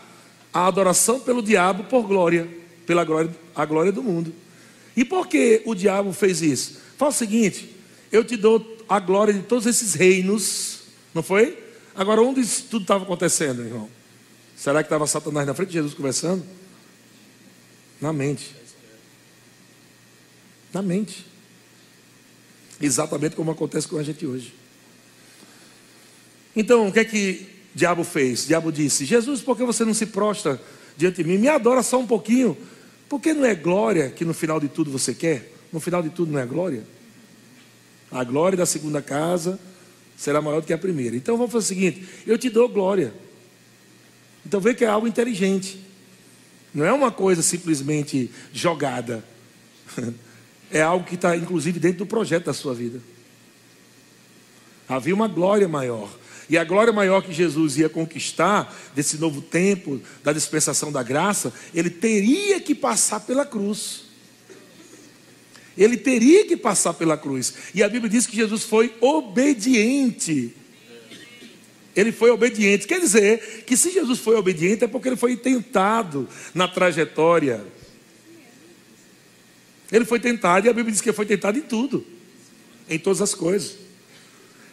[0.54, 2.48] a adoração pelo diabo por glória,
[2.86, 4.34] pela glória, a glória do mundo.
[4.96, 6.80] E por que o diabo fez isso?
[6.98, 7.76] Fala o seguinte:
[8.10, 10.84] eu te dou a glória de todos esses reinos,
[11.14, 11.62] não foi?
[11.94, 13.90] Agora, onde isso tudo estava acontecendo, irmão?
[14.56, 16.42] Será que estava Satanás na frente de Jesus conversando?
[18.00, 18.56] Na mente.
[20.74, 21.28] Na mente.
[22.82, 24.54] Exatamente como acontece com a gente hoje.
[26.56, 28.44] Então, o que é que o diabo fez?
[28.44, 30.62] O diabo disse: Jesus, por que você não se prostra
[30.98, 31.38] diante de mim?
[31.38, 32.58] Me adora só um pouquinho.
[33.08, 35.52] Porque não é glória que no final de tudo você quer?
[35.74, 36.84] No final de tudo não é glória?
[38.12, 39.60] A glória da segunda casa
[40.16, 41.16] será maior do que a primeira.
[41.16, 43.14] Então vamos fazer o seguinte: eu te dou glória.
[44.46, 45.80] Então vê que é algo inteligente.
[46.74, 49.24] Não é uma coisa simplesmente jogada.
[50.72, 53.02] É algo que está, inclusive, dentro do projeto da sua vida.
[54.88, 56.10] Havia uma glória maior.
[56.50, 61.54] E a glória maior que Jesus ia conquistar desse novo tempo, da dispensação da graça,
[61.76, 64.06] ele teria que passar pela cruz.
[65.78, 67.54] Ele teria que passar pela cruz.
[67.74, 70.56] E a Bíblia diz que Jesus foi obediente.
[71.96, 72.88] Ele foi obediente.
[72.88, 77.64] Quer dizer que se Jesus foi obediente é porque ele foi tentado na trajetória.
[79.92, 82.06] Ele foi tentado e a Bíblia diz que ele foi tentado em tudo,
[82.90, 83.76] em todas as coisas.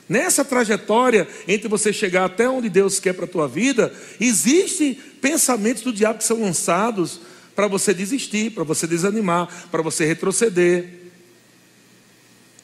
[0.08, 5.82] Nessa trajetória entre você chegar até onde Deus quer para a tua vida, existem pensamentos
[5.82, 7.20] do diabo que são lançados
[7.56, 11.00] para você desistir, para você desanimar, para você retroceder.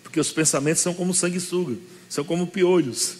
[0.03, 1.77] Porque os pensamentos são como sanguessuga,
[2.09, 3.17] são como piolhos.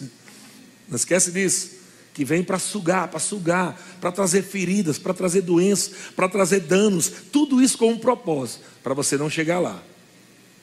[0.87, 1.82] Não esquece disso.
[2.13, 7.11] Que vem para sugar, para sugar, para trazer feridas, para trazer doenças, para trazer danos.
[7.31, 9.81] Tudo isso com um propósito, para você não chegar lá.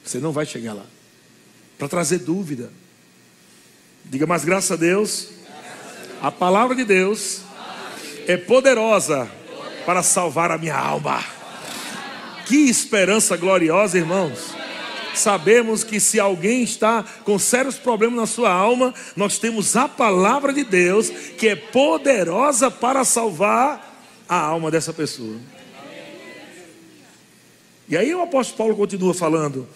[0.04, 0.86] Você não vai chegar lá.
[1.78, 2.70] Para trazer dúvida.
[4.04, 5.28] Diga, mas graças a Deus,
[6.22, 7.40] a palavra de Deus
[8.26, 9.30] é poderosa
[9.84, 11.24] para salvar a minha alma.
[12.46, 14.59] Que esperança gloriosa, irmãos.
[15.20, 20.52] Sabemos que se alguém está com sérios problemas na sua alma, nós temos a palavra
[20.52, 25.36] de Deus que é poderosa para salvar a alma dessa pessoa.
[27.88, 29.66] E aí o apóstolo Paulo continua falando,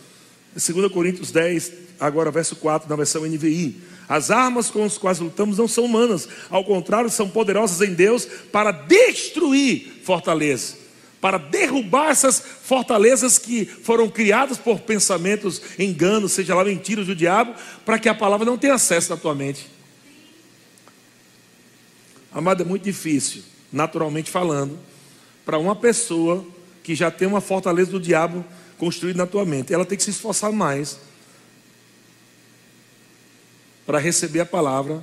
[0.57, 3.83] em 2 Coríntios 10, agora verso 4, na versão NVI.
[4.09, 8.27] As armas com as quais lutamos não são humanas, ao contrário, são poderosas em Deus
[8.53, 10.77] para destruir fortalezas,
[11.25, 17.55] para derrubar essas fortalezas que foram criadas por pensamentos, enganos, seja lá mentiras do diabo,
[17.83, 19.67] para que a palavra não tenha acesso na tua mente.
[22.31, 24.79] Amado, é muito difícil, naturalmente falando,
[25.47, 26.45] para uma pessoa
[26.83, 28.45] que já tem uma fortaleza do diabo
[28.77, 30.99] construída na tua mente, ela tem que se esforçar mais
[33.87, 35.03] para receber a palavra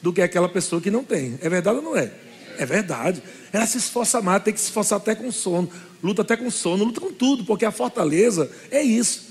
[0.00, 1.36] do que aquela pessoa que não tem.
[1.42, 2.27] É verdade ou não é?
[2.58, 3.22] É verdade.
[3.52, 5.70] Ela se esforça mais, tem que se esforçar até com sono,
[6.02, 9.28] luta até com sono, luta com tudo, porque a fortaleza é isso.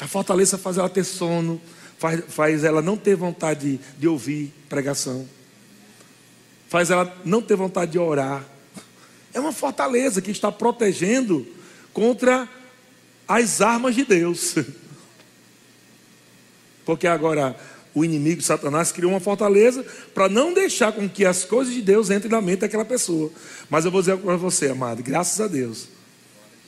[0.00, 1.60] A fortaleza faz ela ter sono,
[1.98, 5.28] faz, faz ela não ter vontade de, de ouvir pregação,
[6.68, 8.42] faz ela não ter vontade de orar.
[9.34, 11.46] É uma fortaleza que está protegendo
[11.92, 12.48] contra
[13.26, 14.54] as armas de Deus.
[16.86, 17.54] Porque agora
[17.98, 19.84] o inimigo, Satanás, criou uma fortaleza
[20.14, 23.30] para não deixar com que as coisas de Deus entrem na mente daquela pessoa.
[23.68, 25.88] Mas eu vou dizer para você, amado, graças a Deus,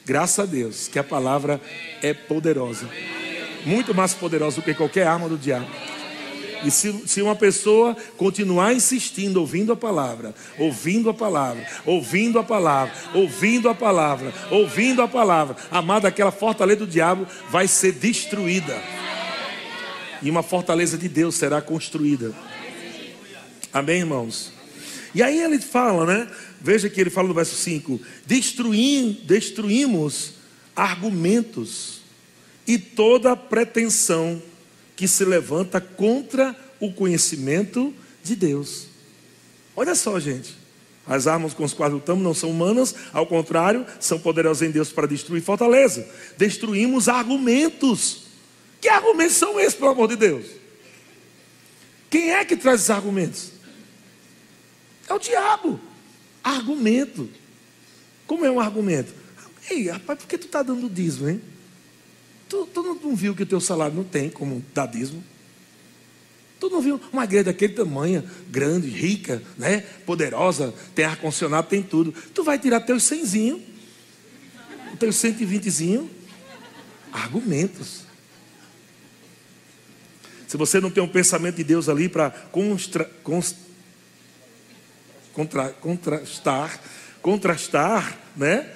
[0.04, 1.60] graças a Deus, que a palavra
[2.02, 2.88] é poderosa,
[3.64, 5.68] muito mais poderosa do que qualquer arma do diabo.
[6.62, 12.44] E se, se uma pessoa continuar insistindo, ouvindo a palavra, ouvindo a palavra, ouvindo a
[12.44, 18.78] palavra, ouvindo a palavra, ouvindo a palavra, amada, aquela fortaleza do diabo vai ser destruída
[20.22, 22.34] e uma fortaleza de Deus será construída.
[23.72, 24.52] Amém, irmãos?
[25.14, 26.30] E aí ele fala, né?
[26.60, 30.34] Veja que ele fala no verso 5: Destruim, destruímos
[30.74, 32.00] argumentos
[32.66, 34.42] e toda pretensão
[34.94, 37.92] que se levanta contra o conhecimento
[38.22, 38.86] de Deus.
[39.74, 40.60] Olha só, gente.
[41.06, 44.92] As armas com as quais lutamos não são humanas, ao contrário, são poderosas em Deus
[44.92, 46.06] para destruir fortaleza.
[46.36, 48.19] Destruímos argumentos
[48.80, 50.46] que argumentos são esses, pelo amor de Deus?
[52.08, 53.52] Quem é que traz esses argumentos?
[55.08, 55.80] É o diabo.
[56.42, 57.28] Argumento.
[58.26, 59.12] Como é um argumento?
[59.68, 61.40] Ei, rapaz, por que tu está dando dízimo, hein?
[62.48, 65.22] Tu, tu não, não, viu que o teu salário não tem como dar dízimo?
[66.58, 69.80] Tu não viu uma igreja daquele tamanho, grande, rica, né?
[70.04, 72.12] poderosa, tem ar-condicionado, tem tudo.
[72.34, 73.62] Tu vai tirar teus cenzinho,
[74.98, 76.08] teus 120zinho.
[77.12, 78.09] Argumentos.
[80.50, 83.08] Se você não tem um pensamento de Deus ali para contra,
[85.80, 86.80] contrastar,
[87.22, 88.68] contrastar, né?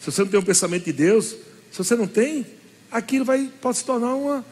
[0.00, 1.36] Se você não tem um pensamento de Deus
[1.70, 2.44] Se você não tem,
[2.90, 4.44] aquilo vai, pode se tornar uma,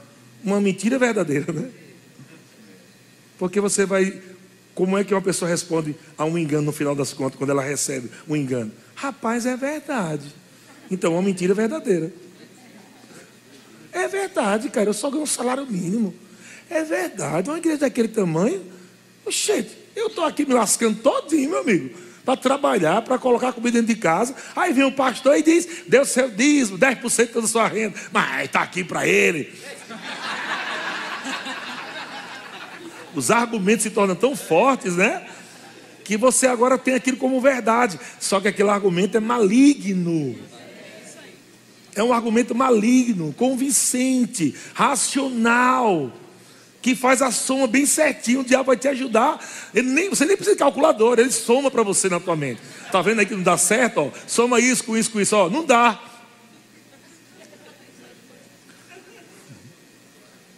[0.44, 1.68] uma mentira verdadeira, né?
[3.40, 4.22] Porque você vai.
[4.72, 7.62] Como é que uma pessoa responde a um engano no final das contas, quando ela
[7.62, 8.70] recebe um engano?
[8.94, 10.32] Rapaz, é verdade.
[10.88, 12.12] Então, uma mentira verdadeira.
[13.90, 14.88] É verdade, cara.
[14.88, 16.14] Eu só ganho um salário mínimo.
[16.70, 17.48] É verdade.
[17.48, 18.62] Uma igreja daquele tamanho.
[19.28, 21.96] Gente, eu estou aqui me lascando todinho, meu amigo.
[22.24, 24.34] Para trabalhar, para colocar comida dentro de casa.
[24.54, 27.98] Aí vem o pastor e diz: deu seu dízimo, 10% da sua renda.
[28.12, 29.52] Mas está aqui para ele.
[33.14, 35.26] Os argumentos se tornam tão fortes, né?
[36.04, 37.98] Que você agora tem aquilo como verdade.
[38.20, 40.36] Só que aquele argumento é maligno.
[41.94, 46.12] É um argumento maligno, convincente, racional,
[46.80, 48.40] que faz a soma bem certinho.
[48.40, 49.44] O diabo vai te ajudar.
[49.74, 52.60] Ele nem, você nem precisa de calculador, ele soma para você na tua mente.
[52.90, 53.98] Tá vendo aí que não dá certo?
[54.00, 54.10] Ó?
[54.26, 55.36] Soma isso com isso com isso.
[55.36, 55.48] Ó.
[55.48, 56.00] Não dá.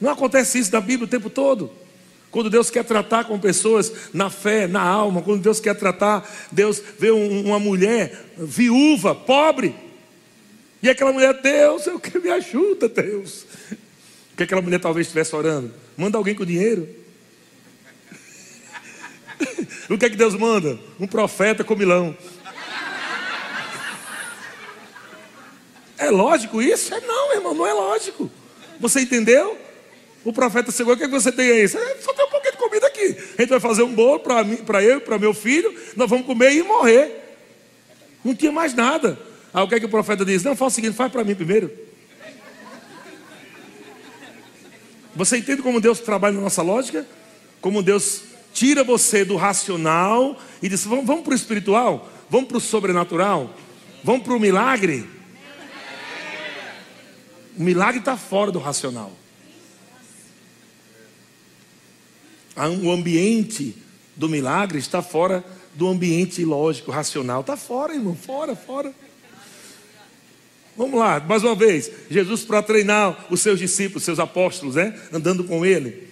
[0.00, 1.70] Não acontece isso na Bíblia o tempo todo.
[2.30, 6.80] Quando Deus quer tratar com pessoas na fé, na alma, quando Deus quer tratar, Deus
[6.98, 9.74] vê um, uma mulher viúva, pobre,
[10.82, 13.44] e aquela mulher, Deus, eu quero me ajuda, Deus.
[14.40, 15.70] Que aquela mulher talvez estivesse orando?
[15.98, 16.88] Manda alguém com dinheiro.
[19.90, 20.80] o que é que Deus manda?
[20.98, 22.16] Um profeta com milão.
[25.98, 26.94] É lógico isso?
[26.94, 28.30] É não, irmão, não é lógico.
[28.78, 29.58] Você entendeu?
[30.24, 31.68] O profeta chegou, o que, é que você tem aí?
[31.68, 31.78] Só
[32.14, 33.18] tem um pouquinho de comida aqui.
[33.36, 36.62] A gente vai fazer um bolo para eu, para meu filho, nós vamos comer e
[36.62, 37.36] morrer.
[38.24, 39.18] Não tinha mais nada.
[39.52, 40.42] Aí o que, é que o profeta diz?
[40.42, 41.89] Não, faz o seguinte, faz para mim primeiro.
[45.14, 47.06] Você entende como Deus trabalha na nossa lógica?
[47.60, 52.58] Como Deus tira você do racional e diz: vamos, vamos para o espiritual, vamos para
[52.58, 53.54] o sobrenatural,
[54.04, 55.08] vamos para o milagre.
[57.56, 59.12] O milagre está fora do racional.
[62.82, 63.76] O ambiente
[64.16, 65.44] do milagre está fora
[65.74, 67.40] do ambiente lógico, racional.
[67.40, 68.94] Está fora, irmão, fora, fora.
[70.76, 71.90] Vamos lá, mais uma vez.
[72.10, 74.98] Jesus para treinar os seus discípulos, seus apóstolos, né?
[75.12, 76.08] Andando com ele.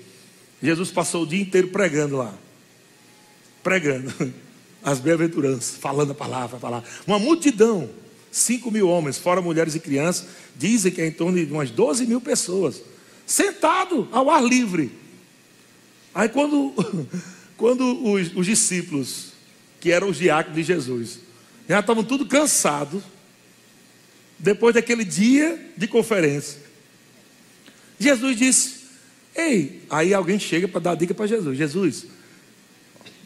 [0.62, 2.34] Jesus passou o dia inteiro pregando lá.
[3.62, 4.12] Pregando
[4.82, 6.82] as bem-aventuranças, falando a palavra, a.
[7.06, 7.88] Uma multidão,
[8.30, 12.06] 5 mil homens, fora mulheres e crianças, dizem que é em torno de umas 12
[12.06, 12.82] mil pessoas,
[13.26, 14.92] sentado ao ar livre.
[16.14, 16.74] Aí quando,
[17.56, 19.32] quando os, os discípulos,
[19.80, 21.20] que eram os diáconos de Jesus,
[21.68, 23.02] já estavam tudo cansados,
[24.38, 26.60] depois daquele dia de conferência.
[27.98, 28.74] Jesus disse:
[29.34, 32.06] Ei, aí alguém chega para dar dica para Jesus: Jesus,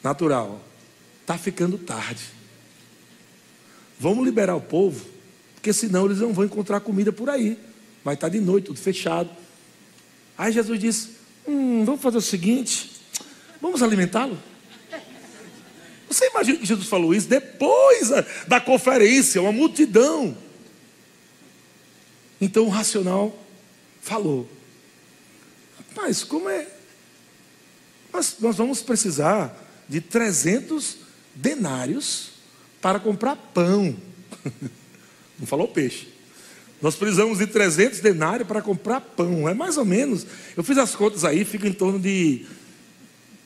[0.02, 0.64] natural,
[1.20, 2.22] está ficando tarde.
[3.98, 5.04] Vamos liberar o povo,
[5.54, 7.58] porque senão eles não vão encontrar comida por aí.
[8.02, 9.30] Vai estar tá de noite, tudo fechado.
[10.36, 11.10] Aí Jesus disse:
[11.46, 12.90] hum, Vamos fazer o seguinte,
[13.60, 14.38] vamos alimentá-lo.
[16.08, 18.10] Você imagina que Jesus falou isso depois
[18.46, 20.36] da conferência, uma multidão.
[22.42, 23.38] Então o racional
[24.00, 24.50] falou:
[25.78, 26.66] Rapaz, como é?
[28.12, 29.56] Nós, nós vamos precisar
[29.88, 30.96] de 300
[31.36, 32.32] denários
[32.80, 33.96] para comprar pão.
[35.38, 36.08] Não falou peixe.
[36.80, 39.48] Nós precisamos de 300 denários para comprar pão.
[39.48, 40.26] É mais ou menos.
[40.56, 42.44] Eu fiz as contas aí, fica em torno de,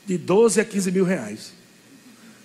[0.07, 1.53] de 12 a 15 mil reais.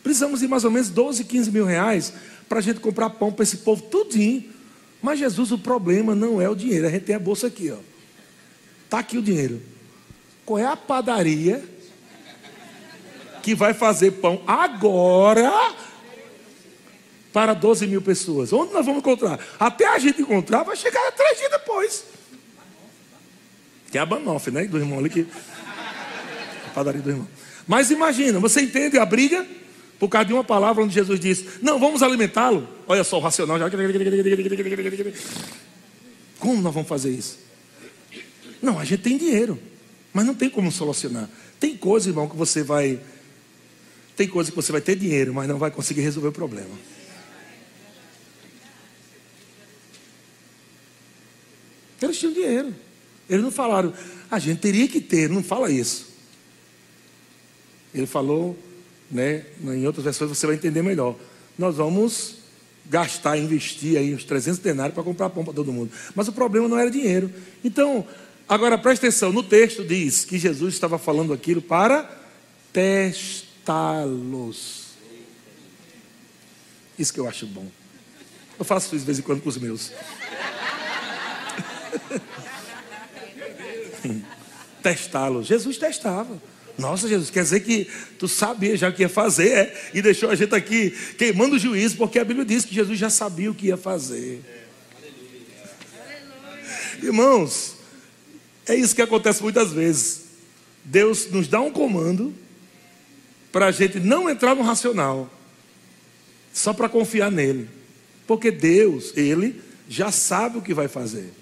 [0.02, 2.12] Precisamos de mais ou menos 12, 15 mil reais
[2.46, 4.52] para a gente comprar pão para esse povo tudinho.
[5.02, 6.86] Mas Jesus, o problema não é o dinheiro.
[6.86, 7.78] A gente tem a bolsa aqui, ó.
[8.88, 9.60] Tá aqui o dinheiro.
[10.46, 11.62] Qual é a padaria
[13.42, 15.74] que vai fazer pão agora
[17.32, 18.52] para 12 mil pessoas?
[18.52, 19.40] Onde nós vamos encontrar?
[19.58, 22.04] Até a gente encontrar, vai chegar três dias depois.
[23.90, 24.64] Que é a Banoff, né?
[24.64, 25.26] Do irmão ali que.
[26.66, 27.28] A padaria do irmão.
[27.66, 29.46] Mas imagina, você entende a briga?
[29.98, 32.68] Por causa de uma palavra onde Jesus disse: Não, vamos alimentá-lo.
[32.92, 33.70] Olha só o racional já.
[36.38, 37.38] Como nós vamos fazer isso?
[38.60, 39.58] Não, a gente tem dinheiro,
[40.12, 41.26] mas não tem como solucionar.
[41.58, 43.00] Tem coisa, irmão, que você vai.
[44.14, 46.68] Tem coisa que você vai ter dinheiro, mas não vai conseguir resolver o problema.
[52.02, 52.74] Eles tinham dinheiro.
[53.26, 53.94] Eles não falaram,
[54.30, 56.08] a gente teria que ter, não fala isso.
[57.94, 58.54] Ele falou,
[59.10, 59.46] né?
[59.64, 61.16] Em outras versões você vai entender melhor.
[61.56, 62.41] Nós vamos
[62.86, 65.90] gastar, investir aí uns 300 denários para comprar pão para todo mundo.
[66.14, 67.32] Mas o problema não era dinheiro.
[67.64, 68.06] Então,
[68.48, 72.10] agora preste atenção, no texto diz que Jesus estava falando aquilo para
[72.72, 73.42] testá-los.
[76.98, 77.66] Isso que eu acho bom.
[78.58, 79.92] Eu faço isso de vez em quando com os meus.
[84.82, 85.42] Testá-lo.
[85.42, 86.40] Jesus testava.
[86.78, 89.90] Nossa, Jesus, quer dizer que tu sabia já o que ia fazer, é?
[89.92, 93.10] E deixou a gente aqui queimando o juízo, porque a Bíblia diz que Jesus já
[93.10, 94.42] sabia o que ia fazer.
[97.02, 97.76] Irmãos,
[98.66, 100.22] é isso que acontece muitas vezes.
[100.84, 102.34] Deus nos dá um comando
[103.50, 105.30] para a gente não entrar no racional,
[106.52, 107.68] só para confiar nele.
[108.26, 111.32] Porque Deus, Ele, já sabe o que vai fazer.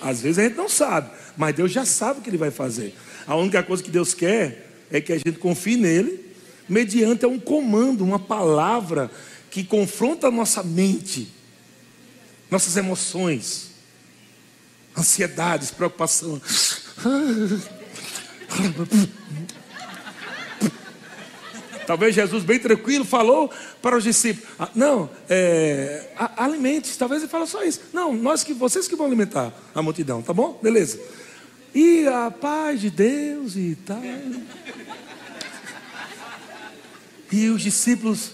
[0.00, 2.94] Às vezes a gente não sabe, mas Deus já sabe o que Ele vai fazer.
[3.26, 6.20] A única coisa que Deus quer é que a gente confie nele,
[6.68, 9.10] mediante um comando, uma palavra
[9.50, 11.28] que confronta a nossa mente,
[12.50, 13.70] nossas emoções,
[14.96, 16.40] ansiedades, preocupação.
[21.86, 23.50] Talvez Jesus, bem tranquilo, falou
[23.82, 26.96] para os discípulos: ah, Não, é, alimente.
[26.96, 27.80] Talvez ele falou só isso.
[27.92, 30.58] Não, nós que vocês que vão alimentar a multidão, tá bom?
[30.62, 30.98] Beleza.
[31.74, 34.00] E a paz de Deus e tal.
[37.32, 38.30] E os discípulos,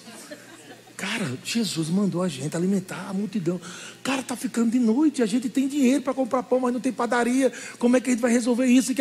[0.94, 3.58] cara, Jesus mandou a gente alimentar a multidão.
[4.02, 6.92] Cara, tá ficando de noite, a gente tem dinheiro para comprar pão, mas não tem
[6.92, 7.50] padaria.
[7.78, 8.92] Como é que a gente vai resolver isso?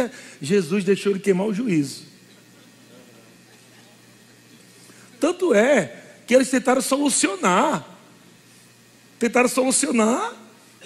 [0.41, 2.03] Jesus deixou ele queimar o juízo.
[5.19, 7.85] Tanto é que eles tentaram solucionar.
[9.19, 10.33] Tentaram solucionar.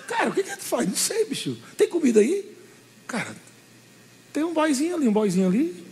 [0.07, 0.87] Cara, o que, a gente faz?
[0.87, 1.55] Não sei, bicho.
[1.77, 2.52] Tem comida aí?
[3.13, 3.35] Cara,
[4.33, 5.85] tem um boizinho ali, um boizinho ali.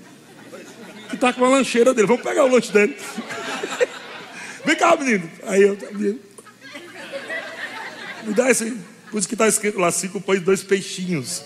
[1.07, 2.07] Que está com a lancheira dele.
[2.07, 2.97] Vamos pegar o lanche dele.
[4.65, 5.29] Vem cá, menino.
[5.43, 6.19] Aí eu, menino.
[8.23, 8.75] Me dá esse.
[9.11, 11.43] Por isso que está escrito lá: cinco pães dois peixinhos.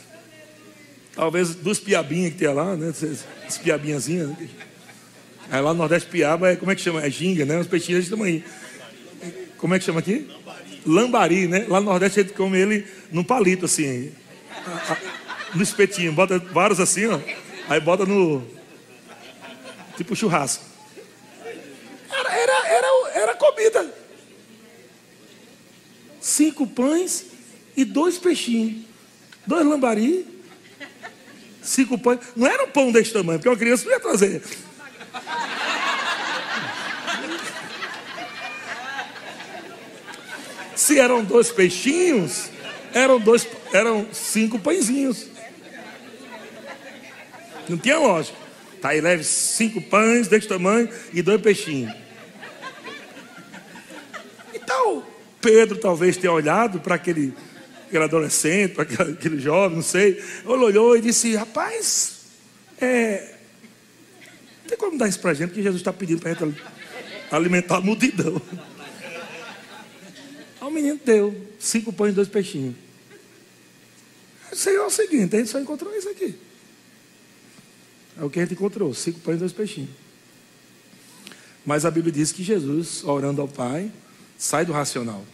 [1.14, 2.90] Talvez duas piabinhas que tem lá, né?
[3.46, 4.30] As piabinhazinhas.
[4.30, 4.48] Né?
[5.50, 7.04] Aí lá no Nordeste piaba é, como é que chama?
[7.04, 7.58] É ginga, né?
[7.58, 8.42] Os peixinhos desse tamanho.
[9.58, 10.26] Como é que chama aqui?
[10.86, 11.66] Lambari, né?
[11.68, 14.10] Lá no Nordeste a gente come ele num palito, assim.
[15.54, 16.12] No espetinho.
[16.12, 17.18] Bota vários assim, ó.
[17.68, 18.46] Aí bota no.
[19.96, 20.64] Tipo churrasco.
[22.10, 23.94] Era, era, era, era comida.
[26.20, 27.26] Cinco pães
[27.76, 28.84] e dois peixinhos.
[29.46, 30.26] Dois lambari.
[31.62, 32.20] Cinco pães.
[32.36, 34.42] Não era um pão desse tamanho, porque uma criança não ia trazer.
[40.74, 42.51] Se eram dois peixinhos,
[42.94, 45.26] eram, dois, eram cinco pãezinhos.
[47.68, 48.36] Não tinha lógica.
[48.80, 51.94] Tá aí, leve cinco pães desse tamanho e dois peixinhos.
[54.52, 55.04] Então,
[55.40, 57.32] Pedro talvez tenha olhado para aquele,
[57.86, 60.22] aquele adolescente, para aquele, aquele, jovem, não sei.
[60.44, 62.22] Ele olhou e disse: Rapaz,
[62.80, 63.34] é,
[64.62, 66.60] não tem como dar isso para gente, porque Jesus está pedindo para a gente
[67.30, 68.42] alimentar a multidão.
[70.72, 72.74] O menino deu cinco pães e dois peixinhos.
[74.54, 76.34] Senhor, é o seguinte, a gente só encontrou isso aqui.
[78.18, 79.90] É o que a gente encontrou, cinco pães e dois peixinhos.
[81.62, 83.92] Mas a Bíblia diz que Jesus, orando ao Pai,
[84.38, 85.26] sai do racional.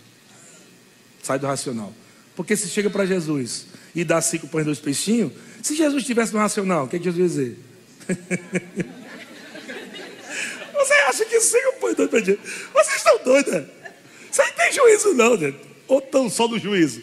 [1.22, 1.94] Sai do racional.
[2.34, 5.32] Porque se chega para Jesus e dá cinco pães e dois peixinhos,
[5.62, 7.56] se Jesus estivesse no racional, o que, é que Jesus ia dizer?
[10.74, 12.40] Você acha que cinco pães e dois peixinhos?
[12.74, 13.77] Vocês estão doidos?
[14.38, 15.58] Isso aí tem juízo, não, gente.
[15.88, 17.02] Ou tão só do juízo.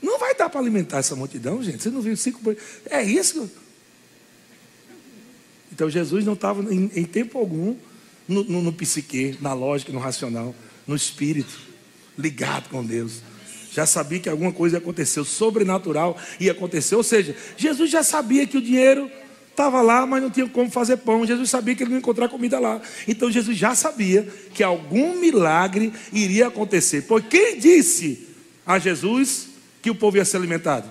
[0.00, 1.82] Não vai dar para alimentar essa multidão, gente.
[1.82, 2.40] Você não viu cinco.
[2.88, 3.50] É isso.
[5.72, 7.74] Então Jesus não estava em, em, tempo algum
[8.28, 10.54] no, no, no psique, na lógica, no racional,
[10.86, 11.58] no espírito,
[12.16, 13.20] ligado com Deus.
[13.72, 16.94] Já sabia que alguma coisa o sobrenatural ia acontecer.
[16.94, 19.10] Ou seja, Jesus já sabia que o dinheiro
[19.50, 21.26] Estava lá, mas não tinha como fazer pão.
[21.26, 22.80] Jesus sabia que ele não ia encontrar comida lá.
[23.06, 24.22] Então Jesus já sabia
[24.54, 27.02] que algum milagre iria acontecer.
[27.02, 28.28] Pois quem disse
[28.64, 29.48] a Jesus
[29.82, 30.88] que o povo ia ser alimentado?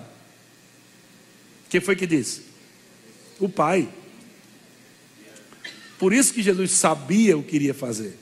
[1.68, 2.42] Quem foi que disse?
[3.38, 3.88] O Pai.
[5.98, 8.16] Por isso que Jesus sabia o que iria fazer.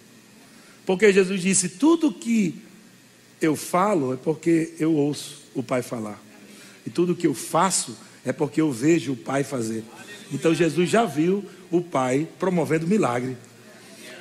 [0.86, 2.55] Porque Jesus disse: tudo que
[3.41, 6.20] eu falo é porque eu ouço o Pai falar.
[6.86, 9.84] E tudo que eu faço é porque eu vejo o Pai fazer.
[10.33, 13.37] Então Jesus já viu o Pai promovendo milagre.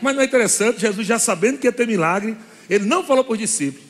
[0.01, 2.37] Mas não é interessante, Jesus já sabendo que ia ter milagre,
[2.69, 3.85] ele não falou para os discípulos.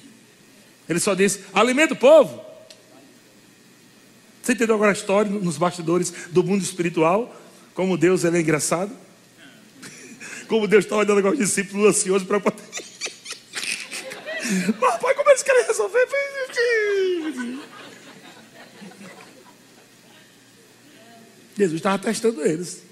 [0.87, 2.41] Ele só disse: alimenta o povo.
[4.41, 7.35] Você entendeu agora a história nos bastidores do mundo espiritual?
[7.73, 8.91] Como Deus ele é engraçado?
[10.47, 12.63] Como Deus estava olhando agora os discípulos ansiosos para poder.
[14.79, 16.07] Mas, pai, como eles querem resolver?
[21.57, 22.83] Jesus estava testando eles.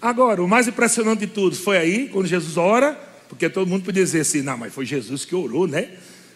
[0.00, 2.98] Agora, o mais impressionante de tudo foi aí, quando Jesus ora,
[3.32, 5.88] Porque todo mundo podia dizer assim: não, mas foi Jesus que orou, né?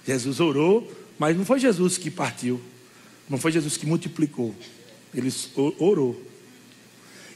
[0.07, 2.59] Jesus orou, mas não foi Jesus que partiu.
[3.29, 4.55] Não foi Jesus que multiplicou.
[5.15, 5.31] Ele
[5.79, 6.19] orou.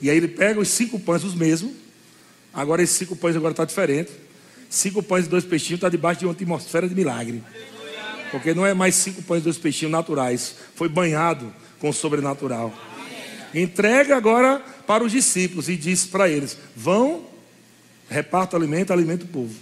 [0.00, 1.72] E aí ele pega os cinco pães, os mesmos.
[2.54, 4.10] Agora esses cinco pães agora está diferente.
[4.70, 7.42] Cinco pães e dois peixinhos está debaixo de uma atmosfera de milagre.
[8.30, 10.54] Porque não é mais cinco pães e dois peixinhos naturais.
[10.74, 12.72] Foi banhado com o sobrenatural.
[13.54, 17.26] Entrega agora para os discípulos e diz para eles: vão,
[18.08, 19.54] reparta alimento, alimenta o povo.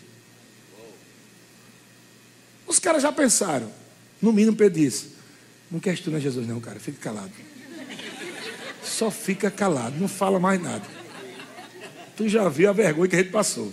[2.67, 3.73] Os caras já pensaram.
[4.21, 5.13] No mínimo Pedro disse:
[5.71, 7.33] Não questiona Jesus, não, cara, fica calado.
[8.83, 10.85] Só fica calado, não fala mais nada.
[12.17, 13.73] Tu já viu a vergonha que a gente passou.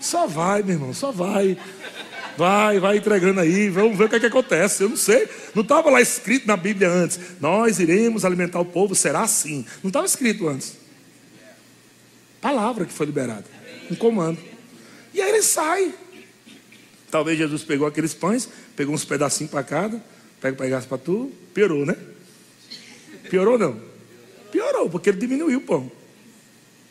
[0.00, 1.58] Só vai, meu irmão, só vai.
[2.36, 4.82] Vai, vai entregando aí, vamos ver o que, é que acontece.
[4.82, 7.18] Eu não sei, não estava lá escrito na Bíblia antes.
[7.40, 9.64] Nós iremos alimentar o povo, será assim.
[9.82, 10.76] Não estava escrito antes.
[12.40, 13.44] Palavra que foi liberada,
[13.90, 14.38] um comando.
[15.14, 15.94] E aí ele sai.
[17.10, 20.02] Talvez Jesus pegou aqueles pães, pegou uns pedacinhos para cada,
[20.40, 21.96] pega pegasse para tu, piorou, né?
[23.30, 23.80] Piorou não?
[24.52, 25.90] Piorou, porque ele diminuiu o pão.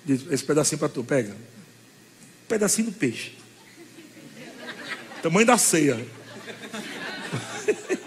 [0.04, 1.32] Diz, esse pedacinho para tu, pega.
[1.32, 3.34] Um pedacinho do peixe.
[5.26, 5.98] Tamanho da ceia.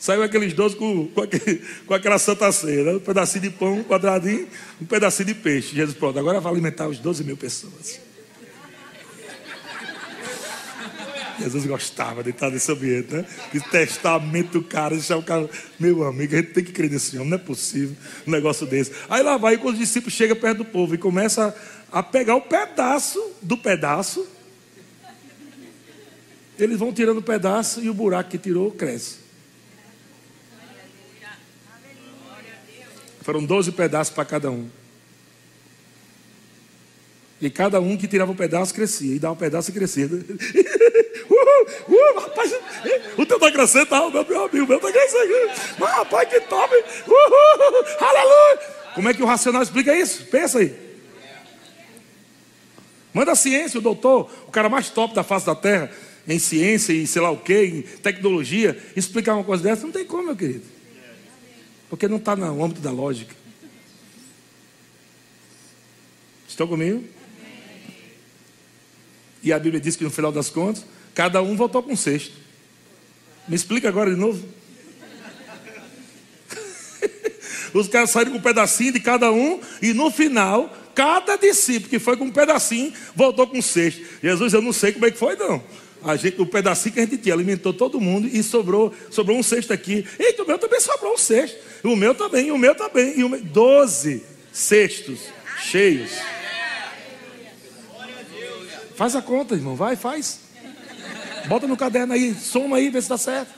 [0.00, 2.92] Saiu aqueles dois com, com, aquele, com, aquela santa ceia, né?
[2.92, 4.48] um pedacinho de pão, um quadradinho,
[4.80, 5.76] um pedacinho de peixe.
[5.76, 8.00] Jesus, pronto, agora vai alimentar os 12 mil pessoas.
[11.38, 13.26] Jesus gostava de estar nesse ambiente, né?
[13.52, 13.60] De
[14.44, 17.36] do cara, deixar o cara, meu amigo, a gente tem que crer nesse homem, não
[17.36, 17.94] é possível
[18.26, 18.92] um negócio desse.
[19.06, 21.54] Aí lá vai, quando os discípulos chegam perto do povo e começa
[21.92, 24.26] a pegar o pedaço do pedaço,
[26.58, 29.28] eles vão tirando pedaço e o buraco que tirou cresce.
[33.22, 34.68] Foram 12 pedaços para cada um.
[37.40, 39.14] E cada um que tirava um pedaço crescia.
[39.14, 40.06] E dava um pedaço e crescia.
[40.08, 40.12] uh,
[41.92, 42.52] uh, rapaz,
[43.16, 44.04] o teu está crescendo, tá?
[44.06, 45.32] O meu, meu amigo, o meu está crescendo.
[45.78, 46.74] Mas, rapaz, que top!
[46.74, 48.60] Uh, aleluia!
[48.94, 50.24] Como é que o racional explica isso?
[50.26, 50.74] Pensa aí.
[53.12, 55.90] Manda a ciência, o doutor, o cara mais top da face da terra,
[56.28, 60.04] em ciência e sei lá o que, em tecnologia, explicar uma coisa dessa, não tem
[60.04, 60.64] como, meu querido.
[61.88, 63.34] Porque não está no âmbito da lógica.
[66.46, 67.02] Estão comigo?
[69.42, 72.34] E a Bíblia diz que no final das contas, cada um voltou com um cesto.
[73.48, 74.44] Me explica agora de novo.
[77.72, 81.98] Os caras saíram com um pedacinho de cada um, e no final, cada discípulo que
[81.98, 84.04] foi com um pedacinho, voltou com um cesto.
[84.22, 85.64] Jesus, eu não sei como é que foi, não.
[86.02, 89.42] A gente, o pedacinho que a gente tinha alimentou todo mundo e sobrou, sobrou um
[89.42, 90.06] cesto aqui.
[90.18, 91.56] Eita, o meu também sobrou um cesto.
[91.82, 93.18] O meu também, o meu também.
[93.18, 94.22] E o meu, doze
[94.52, 95.20] cestos
[95.62, 96.12] cheios.
[98.94, 99.74] Faz a conta, irmão.
[99.74, 100.40] Vai, faz.
[101.46, 103.52] Bota no caderno aí, soma aí, vê se dá certo.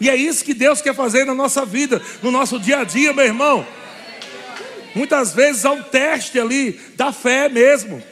[0.00, 3.12] E é isso que Deus quer fazer na nossa vida, no nosso dia a dia,
[3.12, 3.66] meu irmão.
[4.94, 8.02] Muitas vezes há um teste ali da fé mesmo.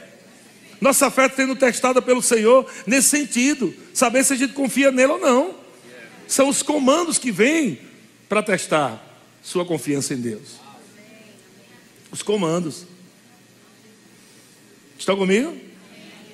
[0.83, 5.17] Nossa fé sendo testada pelo Senhor nesse sentido, saber se a gente confia nele ou
[5.17, 5.55] não.
[6.27, 7.79] São os comandos que vêm
[8.27, 9.01] para testar
[9.41, 10.59] sua confiança em Deus.
[12.11, 12.85] Os comandos.
[14.99, 15.55] Estão comigo?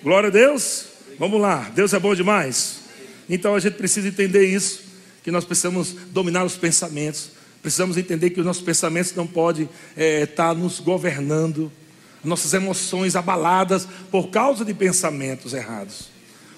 [0.01, 0.85] Glória a Deus.
[1.19, 2.79] Vamos lá, Deus é bom demais.
[3.29, 4.81] Então a gente precisa entender isso,
[5.23, 7.33] que nós precisamos dominar os pensamentos.
[7.61, 11.71] Precisamos entender que os nossos pensamentos não podem é, estar nos governando,
[12.23, 16.09] nossas emoções abaladas por causa de pensamentos errados.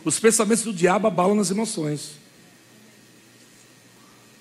[0.04, 2.12] Os pensamentos do diabo abalam as emoções.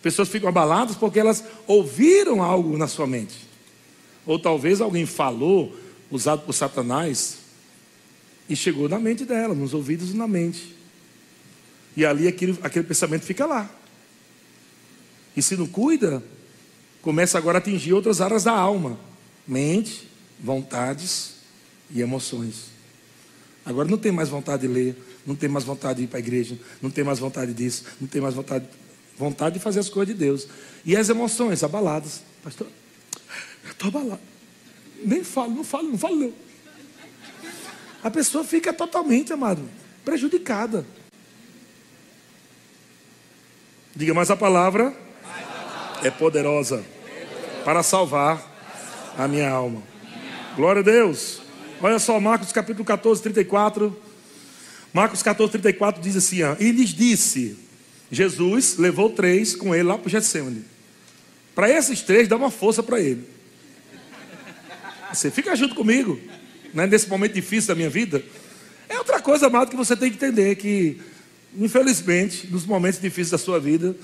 [0.02, 3.48] Pessoas ficam abaladas porque elas ouviram algo na sua mente.
[4.26, 5.76] Ou talvez alguém falou,
[6.10, 7.38] usado por Satanás,
[8.48, 10.74] e chegou na mente dela, nos ouvidos e na mente.
[11.96, 13.70] E ali aquele, aquele pensamento fica lá.
[15.36, 16.22] E se não cuida,
[17.02, 18.98] começa agora a atingir outras áreas da alma:
[19.46, 20.09] mente,
[20.42, 21.34] vontades
[21.90, 22.70] e emoções.
[23.64, 26.20] Agora não tem mais vontade de ler, não tem mais vontade de ir para a
[26.20, 28.66] igreja, não tem mais vontade disso, não tem mais vontade,
[29.18, 30.48] vontade de fazer as coisas de Deus.
[30.84, 32.22] E as emoções abaladas.
[32.42, 32.66] Pastor,
[33.64, 34.20] eu estou abalado.
[35.04, 36.32] Nem falo, não falo, não falo não
[38.02, 39.62] a pessoa fica totalmente, amado,
[40.04, 40.86] prejudicada.
[43.94, 44.94] Diga, mas a palavra
[46.02, 46.82] é poderosa
[47.64, 48.42] para salvar
[49.18, 49.82] a minha alma.
[50.60, 51.40] Glória a Deus.
[51.80, 53.98] Olha só, Marcos capítulo 14, 34.
[54.92, 57.56] Marcos 14, 34 diz assim: E lhes disse:
[58.12, 60.62] Jesus levou três com ele lá para o Getsemane.
[61.54, 63.24] Para esses três, dá uma força para ele.
[65.10, 66.20] Você fica junto comigo
[66.74, 68.22] né, nesse momento difícil da minha vida,
[68.98, 71.00] outra coisa, amado, que você tem que entender que,
[71.56, 73.96] infelizmente, nos momentos difíceis da sua vida,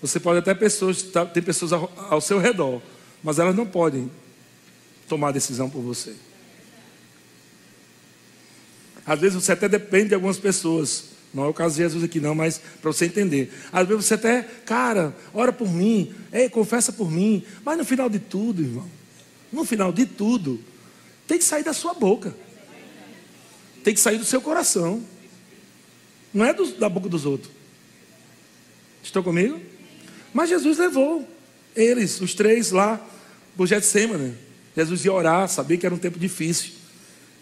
[0.00, 2.80] você pode até pessoas, tá, ter pessoas ao, ao seu redor,
[3.24, 4.08] mas elas não podem
[5.10, 6.14] tomar decisão por você.
[9.04, 11.06] Às vezes você até depende de algumas pessoas.
[11.34, 13.52] Não é o caso de Jesus aqui, não, mas para você entender.
[13.72, 17.44] Às vezes você até, cara, ora por mim, ei, confessa por mim.
[17.64, 18.88] Mas no final de tudo, irmão,
[19.52, 20.60] no final de tudo,
[21.26, 22.34] tem que sair da sua boca.
[23.82, 25.02] Tem que sair do seu coração.
[26.32, 27.50] Não é do, da boca dos outros.
[29.02, 29.60] Estão comigo?
[30.32, 31.28] Mas Jesus levou
[31.74, 33.04] eles, os três, lá
[33.56, 34.49] para o Getsemane.
[34.76, 36.72] Jesus ia orar, sabia que era um tempo difícil.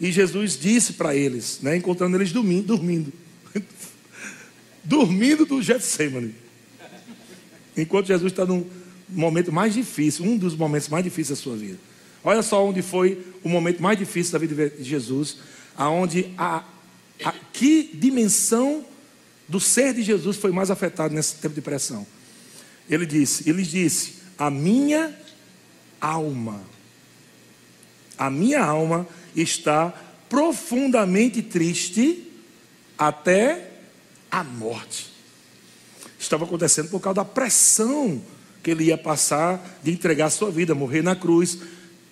[0.01, 3.12] E Jesus disse para eles, né, encontrando eles dormindo, dormindo.
[4.85, 6.35] dormindo do Getsemane.
[7.76, 8.66] Enquanto Jesus está num
[9.09, 11.79] momento mais difícil, um dos momentos mais difíceis da sua vida.
[12.22, 15.39] Olha só onde foi o momento mais difícil da vida de Jesus,
[15.76, 16.64] aonde a,
[17.24, 18.85] a que dimensão
[19.49, 22.07] do ser de Jesus foi mais afetado nesse tempo de pressão.
[22.89, 25.14] Ele disse, ele disse: "A minha
[26.01, 26.61] alma,
[28.19, 29.93] a minha alma está
[30.29, 32.31] profundamente triste
[32.99, 33.71] até
[34.31, 35.12] a morte.
[36.19, 38.21] Estava acontecendo por causa da pressão
[38.62, 41.59] que ele ia passar de entregar a sua vida, morrer na cruz.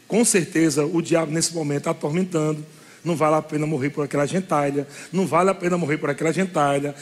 [0.06, 2.64] Com certeza, o diabo nesse momento está atormentando.
[3.04, 4.86] Não vale a pena morrer por aquela gentalha.
[5.12, 6.94] Não vale a pena morrer por aquela gentalha.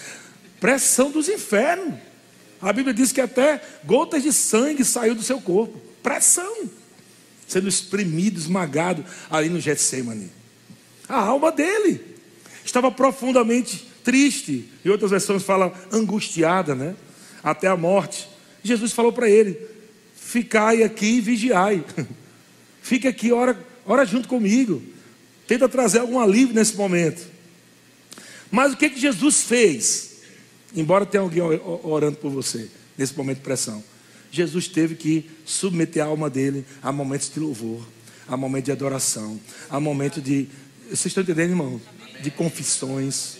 [0.58, 1.94] Pressão dos infernos.
[2.60, 5.78] A Bíblia diz que até gotas de sangue saiu do seu corpo.
[6.02, 6.68] Pressão.
[7.46, 10.30] Sendo espremido, esmagado ali no Getsemane.
[11.08, 12.00] A alma dele
[12.64, 14.68] estava profundamente triste.
[14.84, 16.94] E outras versões falam angustiada, né?
[17.42, 18.28] Até a morte.
[18.62, 19.58] Jesus falou para ele:
[20.14, 21.84] Ficai aqui e vigiai.
[22.82, 24.82] Fique aqui, ora, ora junto comigo.
[25.46, 27.26] Tenta trazer algum alívio nesse momento.
[28.50, 30.14] Mas o que, que Jesus fez?
[30.74, 31.42] Embora tenha alguém
[31.82, 33.82] orando por você nesse momento de pressão.
[34.34, 37.86] Jesus teve que submeter a alma dele a momentos de louvor,
[38.26, 40.48] a momentos de adoração, a momentos de.
[40.86, 41.80] Vocês estão entendendo, irmão?
[42.20, 43.36] De confissões.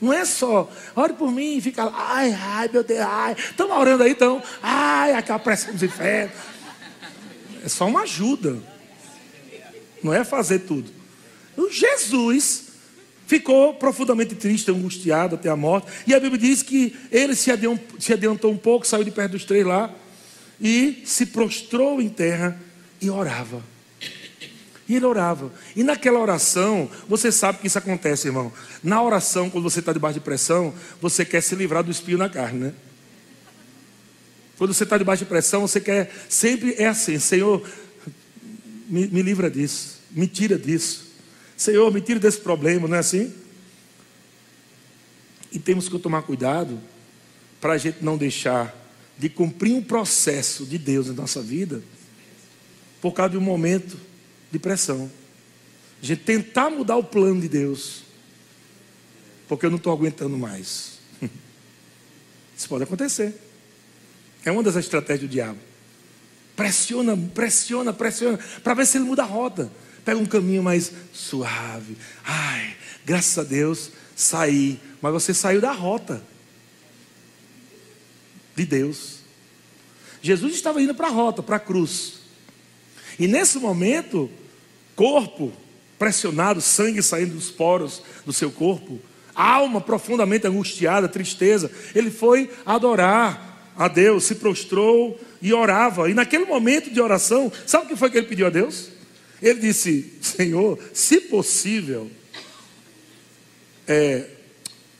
[0.00, 3.36] Não é só, ore por mim e fica lá, ai, ai, meu Deus, ai.
[3.38, 6.34] Estamos orando aí, então, ai, aquela pressão dos infernos.
[7.62, 8.58] É só uma ajuda.
[10.02, 10.90] Não é fazer tudo.
[11.58, 12.68] O Jesus
[13.26, 15.88] ficou profundamente triste, angustiado até a morte.
[16.06, 19.32] E a Bíblia diz que ele se adiantou, se adiantou um pouco, saiu de perto
[19.32, 19.94] dos três lá
[20.60, 22.60] e se prostrou em terra
[23.00, 23.62] e orava.
[24.88, 25.52] E ele orava.
[25.74, 28.52] E naquela oração, você sabe que isso acontece, irmão.
[28.82, 32.28] Na oração, quando você está debaixo de pressão, você quer se livrar do espinho na
[32.28, 32.74] carne, né?
[34.56, 36.10] Quando você está debaixo de pressão, você quer.
[36.28, 37.68] Sempre é assim: Senhor,
[38.88, 40.00] me, me livra disso.
[40.10, 41.04] Me tira disso.
[41.56, 43.34] Senhor, me tira desse problema, não é assim?
[45.50, 46.78] E temos que tomar cuidado
[47.60, 48.74] para a gente não deixar
[49.18, 51.82] de cumprir um processo de Deus na nossa vida
[53.00, 53.98] por causa de um momento
[54.50, 55.10] de pressão.
[56.02, 58.02] A gente tentar mudar o plano de Deus,
[59.48, 60.98] porque eu não estou aguentando mais.
[62.56, 63.34] Isso pode acontecer.
[64.44, 65.58] É uma das estratégias do diabo.
[66.54, 69.70] Pressiona, pressiona, pressiona, para ver se ele muda a rota.
[70.04, 71.96] Pega um caminho mais suave.
[72.24, 74.78] Ai, graças a Deus, saí.
[75.02, 76.22] Mas você saiu da rota
[78.56, 79.18] de Deus.
[80.22, 82.14] Jesus estava indo para a rota, para a cruz.
[83.18, 84.30] E nesse momento,
[84.96, 85.52] corpo
[85.98, 88.98] pressionado, sangue saindo dos poros do seu corpo,
[89.34, 96.10] alma profundamente angustiada, tristeza, ele foi adorar a Deus, se prostrou e orava.
[96.10, 98.90] E naquele momento de oração, sabe o que foi que ele pediu a Deus?
[99.40, 102.10] Ele disse: Senhor, se possível,
[103.86, 104.26] é,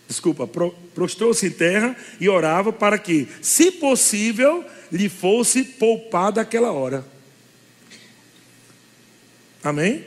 [0.08, 0.48] desculpa,
[0.94, 7.04] prostrou-se em terra e orava para que, se possível, lhe fosse poupada aquela hora.
[9.62, 10.04] Amém?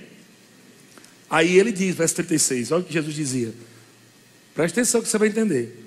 [1.29, 3.53] Aí ele diz, verso 36, olha o que Jesus dizia.
[4.55, 5.85] Presta atenção que você vai entender.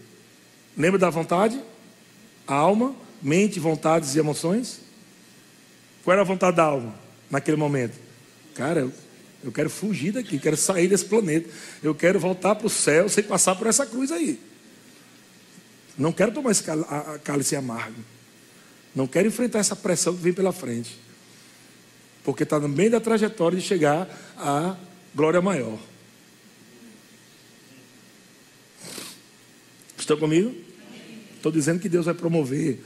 [0.77, 1.61] Lembra da vontade?
[2.47, 4.81] A alma, mente, vontades e emoções?
[6.05, 6.95] Qual era a vontade da alma
[7.31, 7.99] naquele momento?
[8.55, 8.93] Cara, eu,
[9.45, 11.49] eu quero fugir daqui, quero sair desse planeta.
[11.83, 14.39] Eu quero voltar para o céu sem passar por essa cruz aí.
[15.99, 16.63] Não quero tomar esse
[17.25, 18.01] cálice amargo.
[18.95, 20.99] Não quero enfrentar essa pressão que vem pela frente.
[22.23, 24.77] Porque está no meio da trajetória de chegar à
[25.15, 25.79] glória maior.
[29.99, 30.55] Estão comigo?
[31.37, 32.81] Estou dizendo que Deus vai promover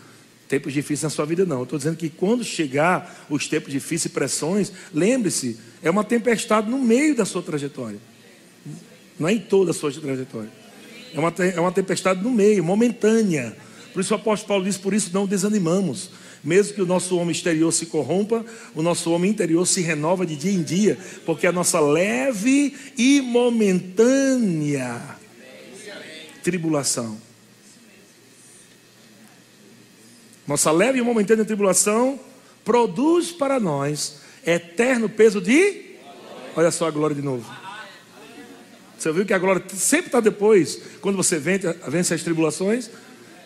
[0.48, 1.62] tempos difíceis na sua vida, não.
[1.62, 6.78] Estou dizendo que quando chegar os tempos difíceis e pressões, lembre-se, é uma tempestade no
[6.78, 7.98] meio da sua trajetória.
[9.18, 10.50] Não é em toda a sua trajetória.
[11.14, 13.56] É uma, é uma tempestade no meio, momentânea.
[13.92, 16.10] Por isso o apóstolo Paulo diz: por isso não desanimamos.
[16.44, 18.44] Mesmo que o nosso homem exterior se corrompa,
[18.74, 23.20] o nosso homem interior se renova de dia em dia, porque a nossa leve e
[23.20, 25.16] momentânea
[26.46, 27.25] tribulação.
[30.46, 32.20] Nossa leve e momentânea tribulação
[32.64, 35.96] produz para nós eterno peso de.
[36.54, 37.44] Olha só a glória de novo.
[38.98, 42.90] Você viu que a glória sempre está depois, quando você vence as tribulações.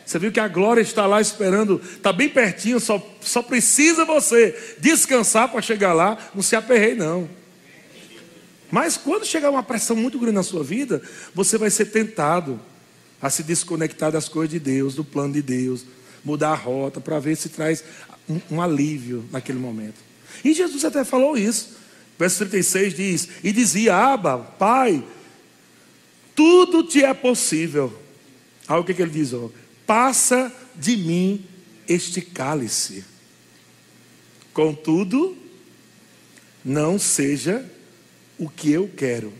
[0.06, 4.76] Você viu que a glória está lá esperando, está bem pertinho, só, só precisa você
[4.78, 7.28] descansar para chegar lá, não se aperrei não.
[8.72, 11.00] Mas quando chegar uma pressão muito grande na sua vida,
[11.32, 12.60] você vai ser tentado
[13.22, 15.84] a se desconectar das coisas de Deus, do plano de Deus,
[16.24, 17.84] mudar a rota para ver se traz
[18.28, 19.96] um, um alívio naquele momento.
[20.44, 21.78] E Jesus até falou isso.
[22.18, 25.02] Verso 36 diz: E dizia, Aba, Pai,
[26.34, 27.92] tudo te é possível.
[28.68, 29.50] Olha o que, que ele diz: ó,
[29.86, 31.44] passa de mim
[31.88, 33.04] este cálice.
[34.52, 35.36] Contudo,
[36.64, 37.64] não seja
[38.38, 39.32] o que eu quero.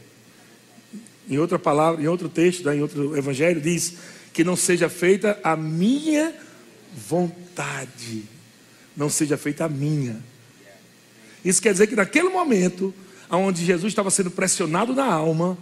[1.28, 3.94] Em outra palavra, em outro texto, em outro evangelho, diz
[4.32, 6.49] que não seja feita a minha vontade,
[8.96, 10.22] não seja feita a minha.
[11.44, 12.94] Isso quer dizer que naquele momento,
[13.30, 15.56] onde Jesus estava sendo pressionado na alma,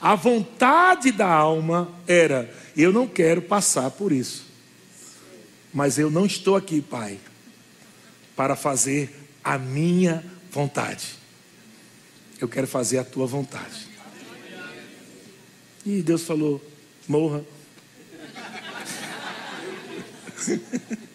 [0.00, 4.46] a vontade da alma era: eu não quero passar por isso.
[5.72, 7.18] Mas eu não estou aqui, Pai,
[8.34, 11.14] para fazer a minha vontade.
[12.40, 13.88] Eu quero fazer a tua vontade.
[15.84, 16.64] E Deus falou:
[17.08, 17.44] morra.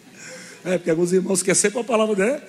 [0.66, 2.42] É, porque alguns irmãos querem sempre a palavra dele.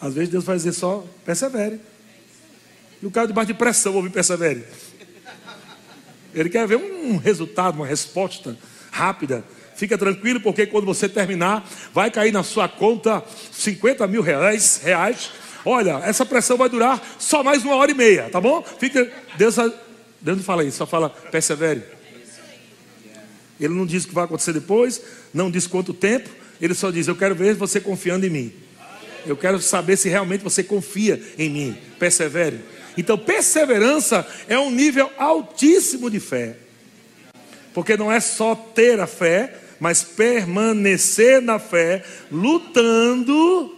[0.00, 1.80] Às vezes Deus vai dizer só, persevere.
[3.00, 4.64] E o cara debaixo de pressão ouve persevere.
[6.34, 8.58] Ele quer ver um resultado, uma resposta
[8.90, 9.44] rápida.
[9.76, 11.64] Fica tranquilo, porque quando você terminar,
[11.94, 14.80] vai cair na sua conta 50 mil reais.
[14.82, 15.30] reais.
[15.64, 18.62] Olha, essa pressão vai durar só mais uma hora e meia, tá bom?
[18.80, 19.10] Fica.
[19.38, 19.54] Deus,
[20.20, 21.99] Deus não fala isso, só fala persevere.
[23.60, 25.02] Ele não diz o que vai acontecer depois,
[25.34, 26.30] não diz quanto tempo,
[26.60, 28.52] ele só diz: Eu quero ver você confiando em mim.
[29.26, 31.78] Eu quero saber se realmente você confia em mim.
[31.98, 32.60] Persevere.
[32.96, 36.56] Então, perseverança é um nível altíssimo de fé.
[37.72, 43.76] Porque não é só ter a fé, mas permanecer na fé, lutando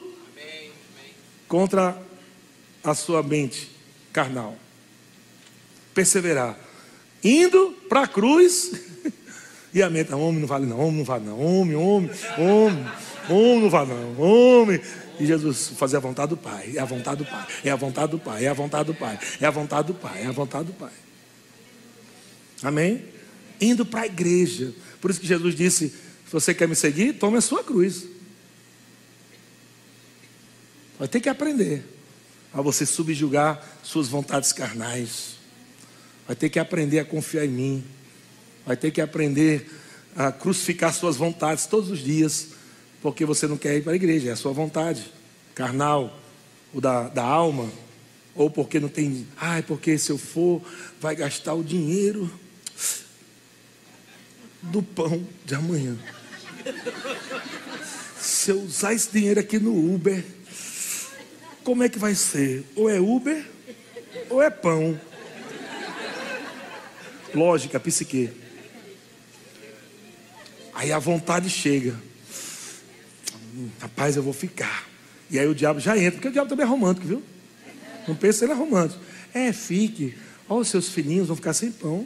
[1.46, 2.00] contra
[2.82, 3.70] a sua mente
[4.12, 4.56] carnal.
[5.94, 6.58] Perseverar.
[7.22, 8.72] Indo para a cruz.
[9.74, 12.86] E a mente, homem não vale não, homem não vale não, homem, homem, homem,
[13.28, 14.80] homem não vale não, homem.
[15.18, 18.10] E Jesus fazia a vontade do Pai, é a vontade do Pai, é a vontade
[18.10, 20.66] do Pai, é a vontade do Pai, é a vontade do Pai, é a vontade
[20.66, 20.92] do Pai.
[22.62, 23.04] Amém?
[23.60, 24.74] Indo para a igreja.
[25.00, 28.06] Por isso que Jesus disse: se você quer me seguir, tome a sua cruz.
[30.98, 31.84] Vai ter que aprender
[32.52, 35.36] a você subjugar suas vontades carnais.
[36.26, 37.84] Vai ter que aprender a confiar em mim.
[38.66, 39.70] Vai ter que aprender
[40.14, 42.48] a crucificar suas vontades todos os dias
[43.02, 45.12] porque você não quer ir para a igreja, é a sua vontade,
[45.54, 46.16] carnal,
[46.72, 47.68] ou da, da alma,
[48.34, 50.62] ou porque não tem, ai, porque se eu for,
[51.00, 52.32] vai gastar o dinheiro
[54.62, 55.98] do pão de amanhã.
[58.20, 60.24] Se eu usar esse dinheiro aqui no Uber,
[61.64, 62.64] como é que vai ser?
[62.76, 63.44] Ou é Uber,
[64.30, 64.98] ou é pão.
[67.34, 68.41] Lógica, psique.
[70.82, 71.94] Aí a vontade chega
[73.80, 74.88] rapaz, eu vou ficar.
[75.30, 77.22] E aí o diabo já entra, porque o diabo também é romântico, viu?
[78.08, 79.00] Não pensa ele é romântico.
[79.32, 80.16] É, fique.
[80.48, 82.04] Olha os seus filhinhos vão ficar sem pão.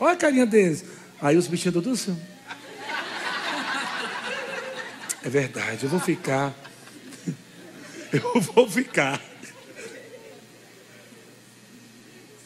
[0.00, 0.84] Olha a carinha deles.
[1.20, 2.20] Aí os bichinhos todos assim.
[5.24, 6.52] É verdade, eu vou ficar.
[8.12, 9.22] Eu vou ficar.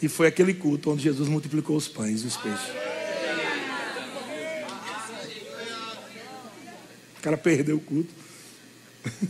[0.01, 2.71] E foi aquele culto onde Jesus multiplicou os pães e os peixes.
[7.27, 8.15] Cara perdeu o culto.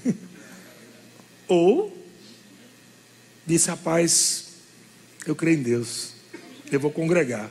[1.49, 1.97] Ou
[3.47, 4.49] disse, rapaz,
[5.27, 6.13] eu creio em Deus,
[6.71, 7.51] eu vou congregar.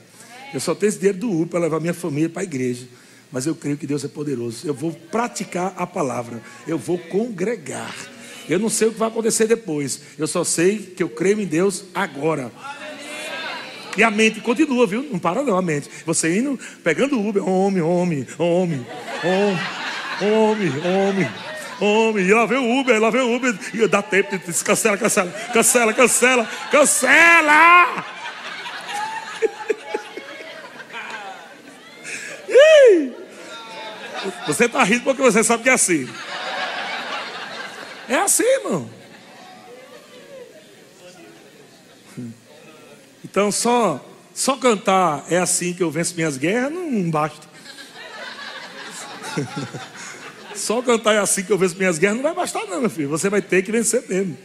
[0.53, 2.87] Eu só tenho esse dinheiro do U para levar minha família para a igreja.
[3.31, 4.67] Mas eu creio que Deus é poderoso.
[4.67, 6.39] Eu vou praticar a palavra.
[6.67, 7.95] Eu vou congregar.
[8.47, 9.99] Eu não sei o que vai acontecer depois.
[10.15, 12.51] Eu só sei que eu creio em Deus agora.
[13.97, 15.01] E a mente continua, viu?
[15.11, 15.89] Não para não a mente.
[16.05, 18.85] Você indo, pegando Uber, homem, homem, homem,
[19.23, 19.84] homem,
[20.21, 21.29] Homem, homem,
[21.79, 22.25] homem.
[22.25, 23.53] E lá vem o Uber, lá vem o Uber.
[23.73, 28.05] E dá tempo de cancela, cancela, cancela, cancela, cancela.
[34.47, 36.09] Você está rindo porque você sabe que é assim.
[38.07, 38.89] É assim, irmão.
[43.23, 44.03] Então só
[44.33, 47.47] só cantar é assim que eu venço minhas guerras não basta.
[50.55, 53.09] Só cantar é assim que eu venço minhas guerras não vai bastar não, meu filho.
[53.09, 54.37] Você vai ter que vencer mesmo.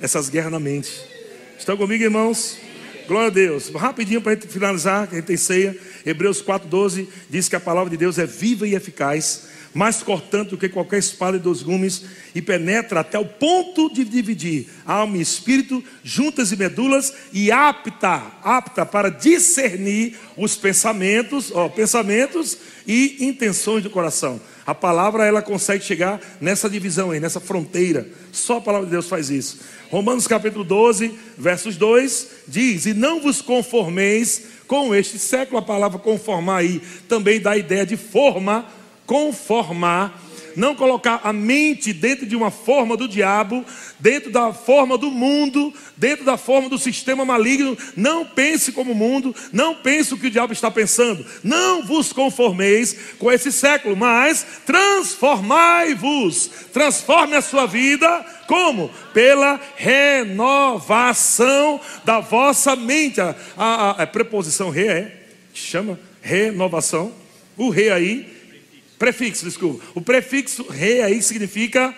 [0.00, 0.90] Essas guerras na mente.
[1.58, 2.58] Estão comigo, irmãos?
[3.06, 3.68] Glória a Deus.
[3.70, 5.76] Rapidinho para finalizar, que a gente tem ceia.
[6.06, 10.56] Hebreus 4,12 diz que a palavra de Deus é viva e eficaz mais cortante do
[10.56, 15.20] que qualquer espada de dois gumes, e penetra até o ponto de dividir alma e
[15.20, 22.56] espírito, juntas e medulas, e apta, apta para discernir os pensamentos, ó, pensamentos
[22.86, 24.40] e intenções do coração.
[24.66, 28.08] A palavra ela consegue chegar nessa divisão aí, nessa fronteira.
[28.32, 29.60] Só a palavra de Deus faz isso.
[29.90, 35.58] Romanos capítulo 12, versos 2 diz: "E não vos conformeis com este século".
[35.58, 38.66] A palavra conformar aí também dá a ideia de forma
[39.06, 40.18] conformar,
[40.56, 43.64] não colocar a mente dentro de uma forma do diabo,
[43.98, 47.76] dentro da forma do mundo, dentro da forma do sistema maligno.
[47.96, 51.24] Não pense como o mundo, não pense o que o diabo está pensando.
[51.42, 56.50] Não vos conformeis com esse século, mas transformai-vos.
[56.72, 58.90] Transforme a sua vida como?
[59.12, 61.00] Pela renovação
[62.04, 63.20] da vossa mente.
[63.20, 67.12] A, a, a preposição re é, chama renovação.
[67.56, 68.33] O re aí
[69.04, 69.84] Prefixo, desculpa.
[69.94, 71.94] O prefixo re aí significa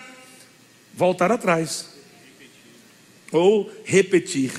[0.93, 1.87] voltar atrás.
[3.31, 4.51] Ou repetir.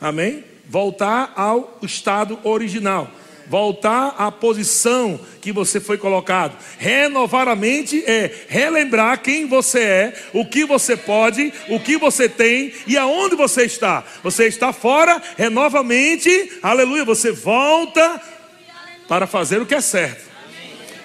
[0.00, 0.42] Amém?
[0.68, 3.08] Voltar ao estado original.
[3.46, 6.58] Voltar à posição que você foi colocado.
[6.78, 12.28] Renovar a mente é relembrar quem você é, o que você pode, o que você
[12.28, 14.02] tem e aonde você está.
[14.24, 17.04] Você está fora, renova a mente, aleluia.
[17.04, 18.20] Você volta
[19.06, 20.29] para fazer o que é certo.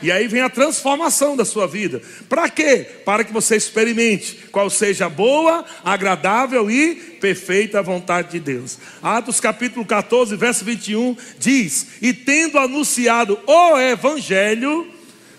[0.05, 1.99] E aí vem a transformação da sua vida.
[2.29, 2.85] Para quê?
[3.03, 8.77] Para que você experimente qual seja a boa, agradável e perfeita vontade de Deus.
[9.01, 14.87] Atos capítulo 14, verso 21 diz: E tendo anunciado o evangelho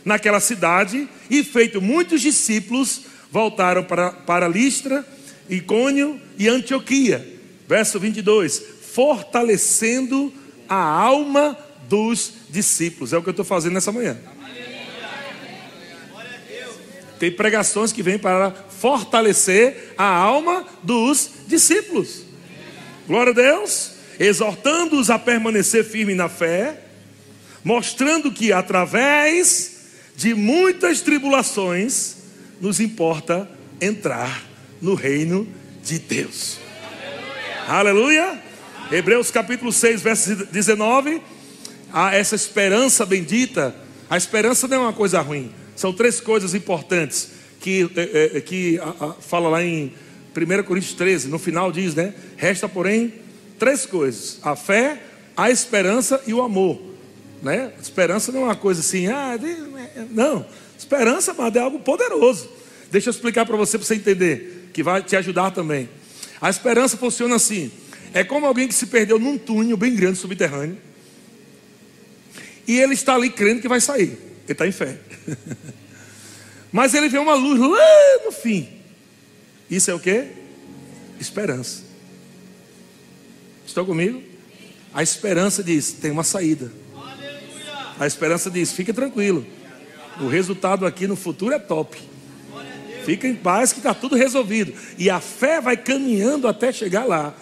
[0.04, 5.06] naquela cidade e feito muitos discípulos, voltaram para, para Listra,
[5.48, 7.24] Icônio e Antioquia.
[7.68, 8.60] Verso 22:
[8.92, 10.32] Fortalecendo
[10.68, 11.56] a alma
[11.88, 13.12] dos discípulos.
[13.12, 14.18] É o que eu estou fazendo nessa manhã.
[17.18, 22.24] Tem pregações que vêm para fortalecer a alma dos discípulos.
[23.06, 23.92] Glória a Deus.
[24.18, 26.80] Exortando-os a permanecer firme na fé,
[27.62, 29.76] mostrando que através
[30.16, 32.16] de muitas tribulações
[32.60, 33.48] nos importa
[33.80, 34.42] entrar
[34.80, 35.46] no reino
[35.84, 36.58] de Deus.
[37.68, 38.24] Aleluia.
[38.28, 38.42] Aleluia.
[38.90, 41.20] Hebreus capítulo 6, verso 19.
[41.92, 43.74] Há essa esperança bendita.
[44.08, 45.52] A esperança não é uma coisa ruim.
[45.76, 49.92] São três coisas importantes que, é, é, que a, a, fala lá em
[50.34, 52.14] 1 Coríntios 13, no final diz, né?
[52.36, 53.12] Resta, porém,
[53.58, 55.00] três coisas: a fé,
[55.36, 56.80] a esperança e o amor.
[57.42, 57.72] Né?
[57.80, 59.38] Esperança não é uma coisa assim, ah,
[60.10, 60.46] não.
[60.78, 62.48] Esperança, mas é algo poderoso.
[62.90, 65.88] Deixa eu explicar para você, para você entender, que vai te ajudar também.
[66.40, 67.70] A esperança funciona assim:
[68.14, 70.78] é como alguém que se perdeu num túnel bem grande subterrâneo,
[72.66, 74.25] e ele está ali crendo que vai sair.
[74.46, 74.98] Ele está em fé.
[76.72, 78.68] Mas ele vê uma luz lá no fim.
[79.70, 80.26] Isso é o que?
[81.18, 81.82] Esperança.
[83.66, 84.22] Estão comigo?
[84.94, 86.70] A esperança diz: tem uma saída.
[87.98, 89.46] A esperança diz: fique tranquilo.
[90.20, 91.98] O resultado aqui no futuro é top.
[93.04, 94.72] Fica em paz que está tudo resolvido.
[94.98, 97.34] E a fé vai caminhando até chegar lá.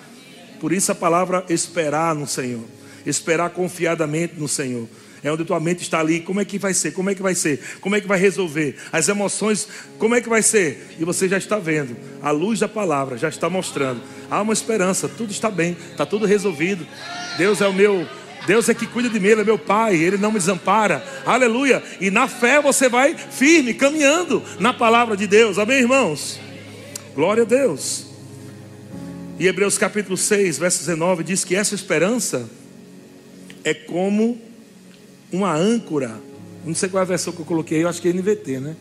[0.61, 2.65] Por isso a palavra esperar no Senhor.
[3.07, 4.89] Esperar confiadamente no Senhor.
[5.25, 6.21] É onde tua mente está ali.
[6.21, 6.93] Como é que vai ser?
[6.93, 7.59] Como é que vai ser?
[7.81, 8.77] Como é que vai resolver?
[8.93, 9.67] As emoções,
[9.99, 10.95] como é que vai ser?
[11.01, 11.97] E você já está vendo.
[12.21, 14.03] A luz da palavra já está mostrando.
[14.31, 15.09] Há uma esperança.
[15.09, 15.79] Tudo está bem.
[15.91, 16.87] Está tudo resolvido.
[17.39, 18.07] Deus é o meu
[18.47, 21.83] Deus é que cuida de mim, Ele é meu Pai, Ele não me desampara, aleluia.
[21.99, 26.39] E na fé você vai firme, caminhando na palavra de Deus, amém, irmãos?
[27.15, 28.07] Glória a Deus.
[29.39, 32.49] E Hebreus capítulo 6, verso 19 diz que essa esperança
[33.65, 34.39] é como
[35.33, 36.21] uma âncora.
[36.65, 38.77] Não sei qual é a versão que eu coloquei, eu acho que é NVT, né?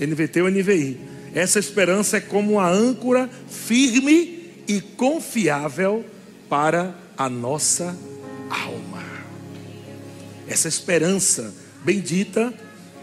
[0.00, 1.00] NVT ou NVI.
[1.34, 6.04] Essa esperança é como uma âncora firme e confiável
[6.48, 7.96] para a nossa
[8.50, 9.04] alma.
[10.48, 11.52] Essa esperança
[11.84, 12.52] bendita,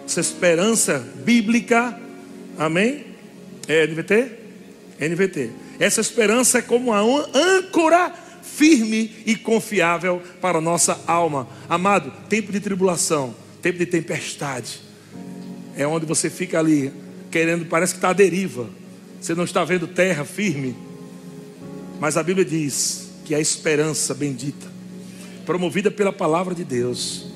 [0.05, 1.99] essa esperança bíblica,
[2.57, 3.05] amém?
[3.67, 4.31] É NVT?
[4.99, 5.49] NVT.
[5.79, 7.01] Essa esperança é como uma
[7.33, 8.13] âncora
[8.55, 11.47] firme e confiável para a nossa alma.
[11.67, 14.81] Amado, tempo de tribulação, tempo de tempestade,
[15.75, 16.93] é onde você fica ali
[17.31, 18.69] querendo, parece que está à deriva,
[19.19, 20.75] você não está vendo terra firme,
[21.99, 24.67] mas a Bíblia diz que a esperança bendita,
[25.45, 27.27] promovida pela palavra de Deus,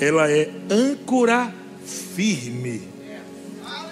[0.00, 2.82] ela é âncora firme.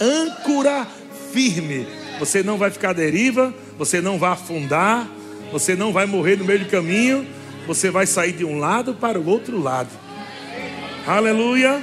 [0.00, 0.86] Âncora
[1.32, 1.86] firme.
[2.18, 5.08] Você não vai ficar à deriva, você não vai afundar,
[5.54, 7.24] você não vai morrer no meio do caminho,
[7.64, 9.88] você vai sair de um lado para o outro lado.
[11.06, 11.80] Aleluia.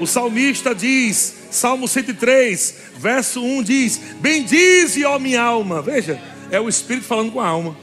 [0.00, 5.82] O salmista diz, Salmo 103, verso 1 diz: Bendize, ó minha alma.
[5.82, 6.18] Veja,
[6.50, 7.76] é o Espírito falando com a alma.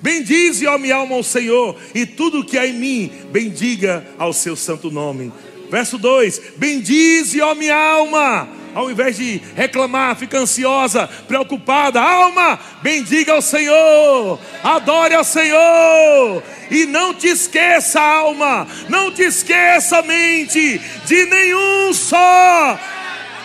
[0.00, 4.56] Bendize, ó minha alma, ao Senhor, e tudo que há em mim, bendiga ao seu
[4.56, 5.30] santo nome.
[5.70, 13.32] Verso 2: Bendize, ó minha alma, ao invés de reclamar, fica ansiosa, preocupada, alma, bendiga
[13.32, 21.26] ao Senhor, adore ao Senhor, e não te esqueça, alma, não te esqueça, mente, de
[21.26, 22.78] nenhum só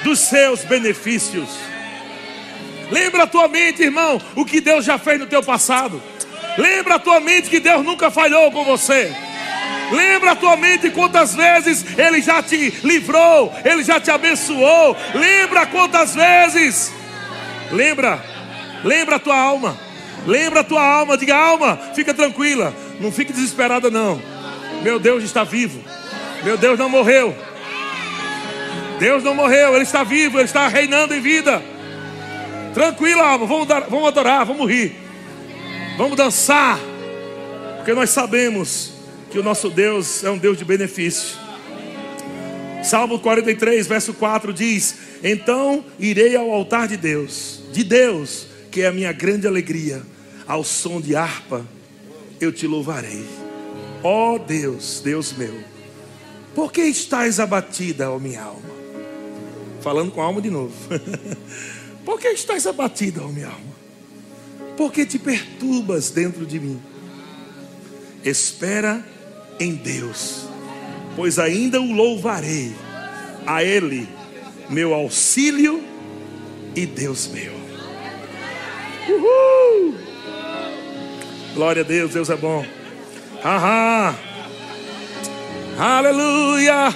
[0.04, 1.50] dos seus benefícios.
[2.92, 6.02] Lembra a tua mente, irmão, o que Deus já fez no teu passado.
[6.58, 9.14] Lembra a tua mente que Deus nunca falhou com você.
[9.92, 14.96] Lembra a tua mente quantas vezes Ele já te livrou, Ele já te abençoou.
[15.14, 16.94] Lembra quantas vezes.
[17.72, 18.24] Lembra,
[18.84, 19.78] lembra a tua alma.
[20.26, 24.20] Lembra a tua alma, diga alma, fica tranquila, não fique desesperada não.
[24.82, 25.80] Meu Deus está vivo.
[26.44, 27.36] Meu Deus não morreu.
[29.00, 31.62] Deus não morreu, Ele está vivo, Ele está reinando em vida.
[32.74, 34.96] Tranquila, alma, vamos, dar, vamos adorar, vamos rir.
[35.98, 36.80] Vamos dançar,
[37.78, 38.95] porque nós sabemos
[39.36, 41.38] que o nosso Deus é um Deus de benefício.
[42.82, 48.88] Salmo 43, verso 4 diz: Então irei ao altar de Deus, de Deus, que é
[48.88, 50.02] a minha grande alegria,
[50.48, 51.68] ao som de harpa,
[52.40, 53.26] eu te louvarei.
[54.02, 55.60] Ó oh Deus, Deus meu,
[56.56, 58.74] por que estás abatida, ó minha alma?
[59.82, 60.74] Falando com a alma de novo.
[62.06, 63.76] por que estás abatida, ó minha alma?
[64.78, 66.82] porque te perturbas dentro de mim?
[68.24, 69.06] Espera
[69.60, 70.48] em Deus,
[71.16, 72.74] pois ainda o louvarei,
[73.46, 74.08] a Ele,
[74.70, 75.84] meu auxílio
[76.76, 77.54] e Deus meu.
[79.08, 79.96] Uhul!
[81.54, 82.66] Glória a Deus, Deus é bom.
[83.44, 84.16] Aham.
[85.78, 86.94] Aleluia!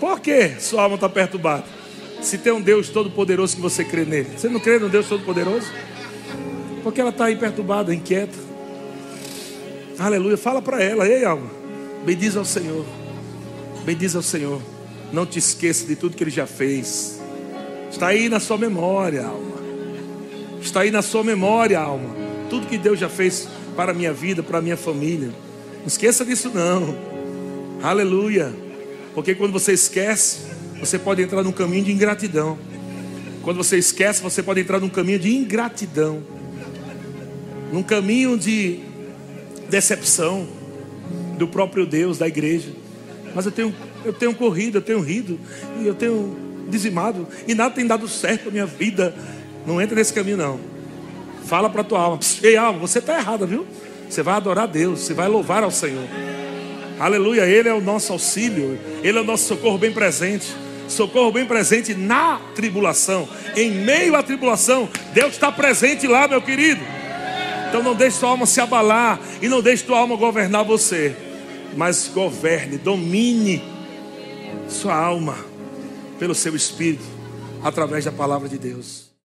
[0.00, 1.64] Por que sua alma está perturbada?
[2.20, 4.30] Se tem um Deus todo-poderoso que você crê nele.
[4.36, 5.66] Você não crê no Deus todo-poderoso?
[6.82, 8.43] Porque ela está aí perturbada, inquieta.
[9.98, 10.36] Aleluia.
[10.36, 11.50] Fala para ela, ei alma.
[12.04, 12.84] Bendiz ao Senhor.
[13.84, 14.60] Bendiz ao Senhor.
[15.12, 17.20] Não te esqueça de tudo que Ele já fez.
[17.90, 19.54] Está aí na sua memória, alma.
[20.60, 22.14] Está aí na sua memória, alma.
[22.50, 25.28] Tudo que Deus já fez para a minha vida, para a minha família.
[25.80, 26.96] Não esqueça disso, não.
[27.82, 28.52] Aleluia.
[29.14, 30.38] Porque quando você esquece,
[30.80, 32.58] você pode entrar num caminho de ingratidão.
[33.42, 36.22] Quando você esquece, você pode entrar num caminho de ingratidão
[37.74, 38.78] num caminho de
[39.68, 40.46] decepção
[41.38, 42.70] do próprio Deus, da igreja.
[43.34, 43.74] Mas eu tenho,
[44.04, 45.38] eu tenho corrido, eu tenho rido,
[45.80, 46.36] e eu tenho
[46.68, 49.14] dizimado, e nada tem dado certo na minha vida.
[49.66, 50.60] Não entra nesse caminho, não.
[51.46, 53.66] Fala para tua alma, ei alma, você está errada, viu?
[54.08, 56.04] Você vai adorar a Deus, você vai louvar ao Senhor.
[56.98, 60.46] Aleluia, Ele é o nosso auxílio, Ele é o nosso socorro bem presente.
[60.88, 63.26] Socorro bem presente na tribulação,
[63.56, 66.82] em meio à tribulação, Deus está presente lá, meu querido.
[67.74, 71.12] Então não deixe sua alma se abalar e não deixe tua alma governar você,
[71.76, 73.64] mas governe, domine
[74.68, 75.36] sua alma
[76.16, 77.02] pelo seu espírito
[77.64, 79.03] através da palavra de Deus.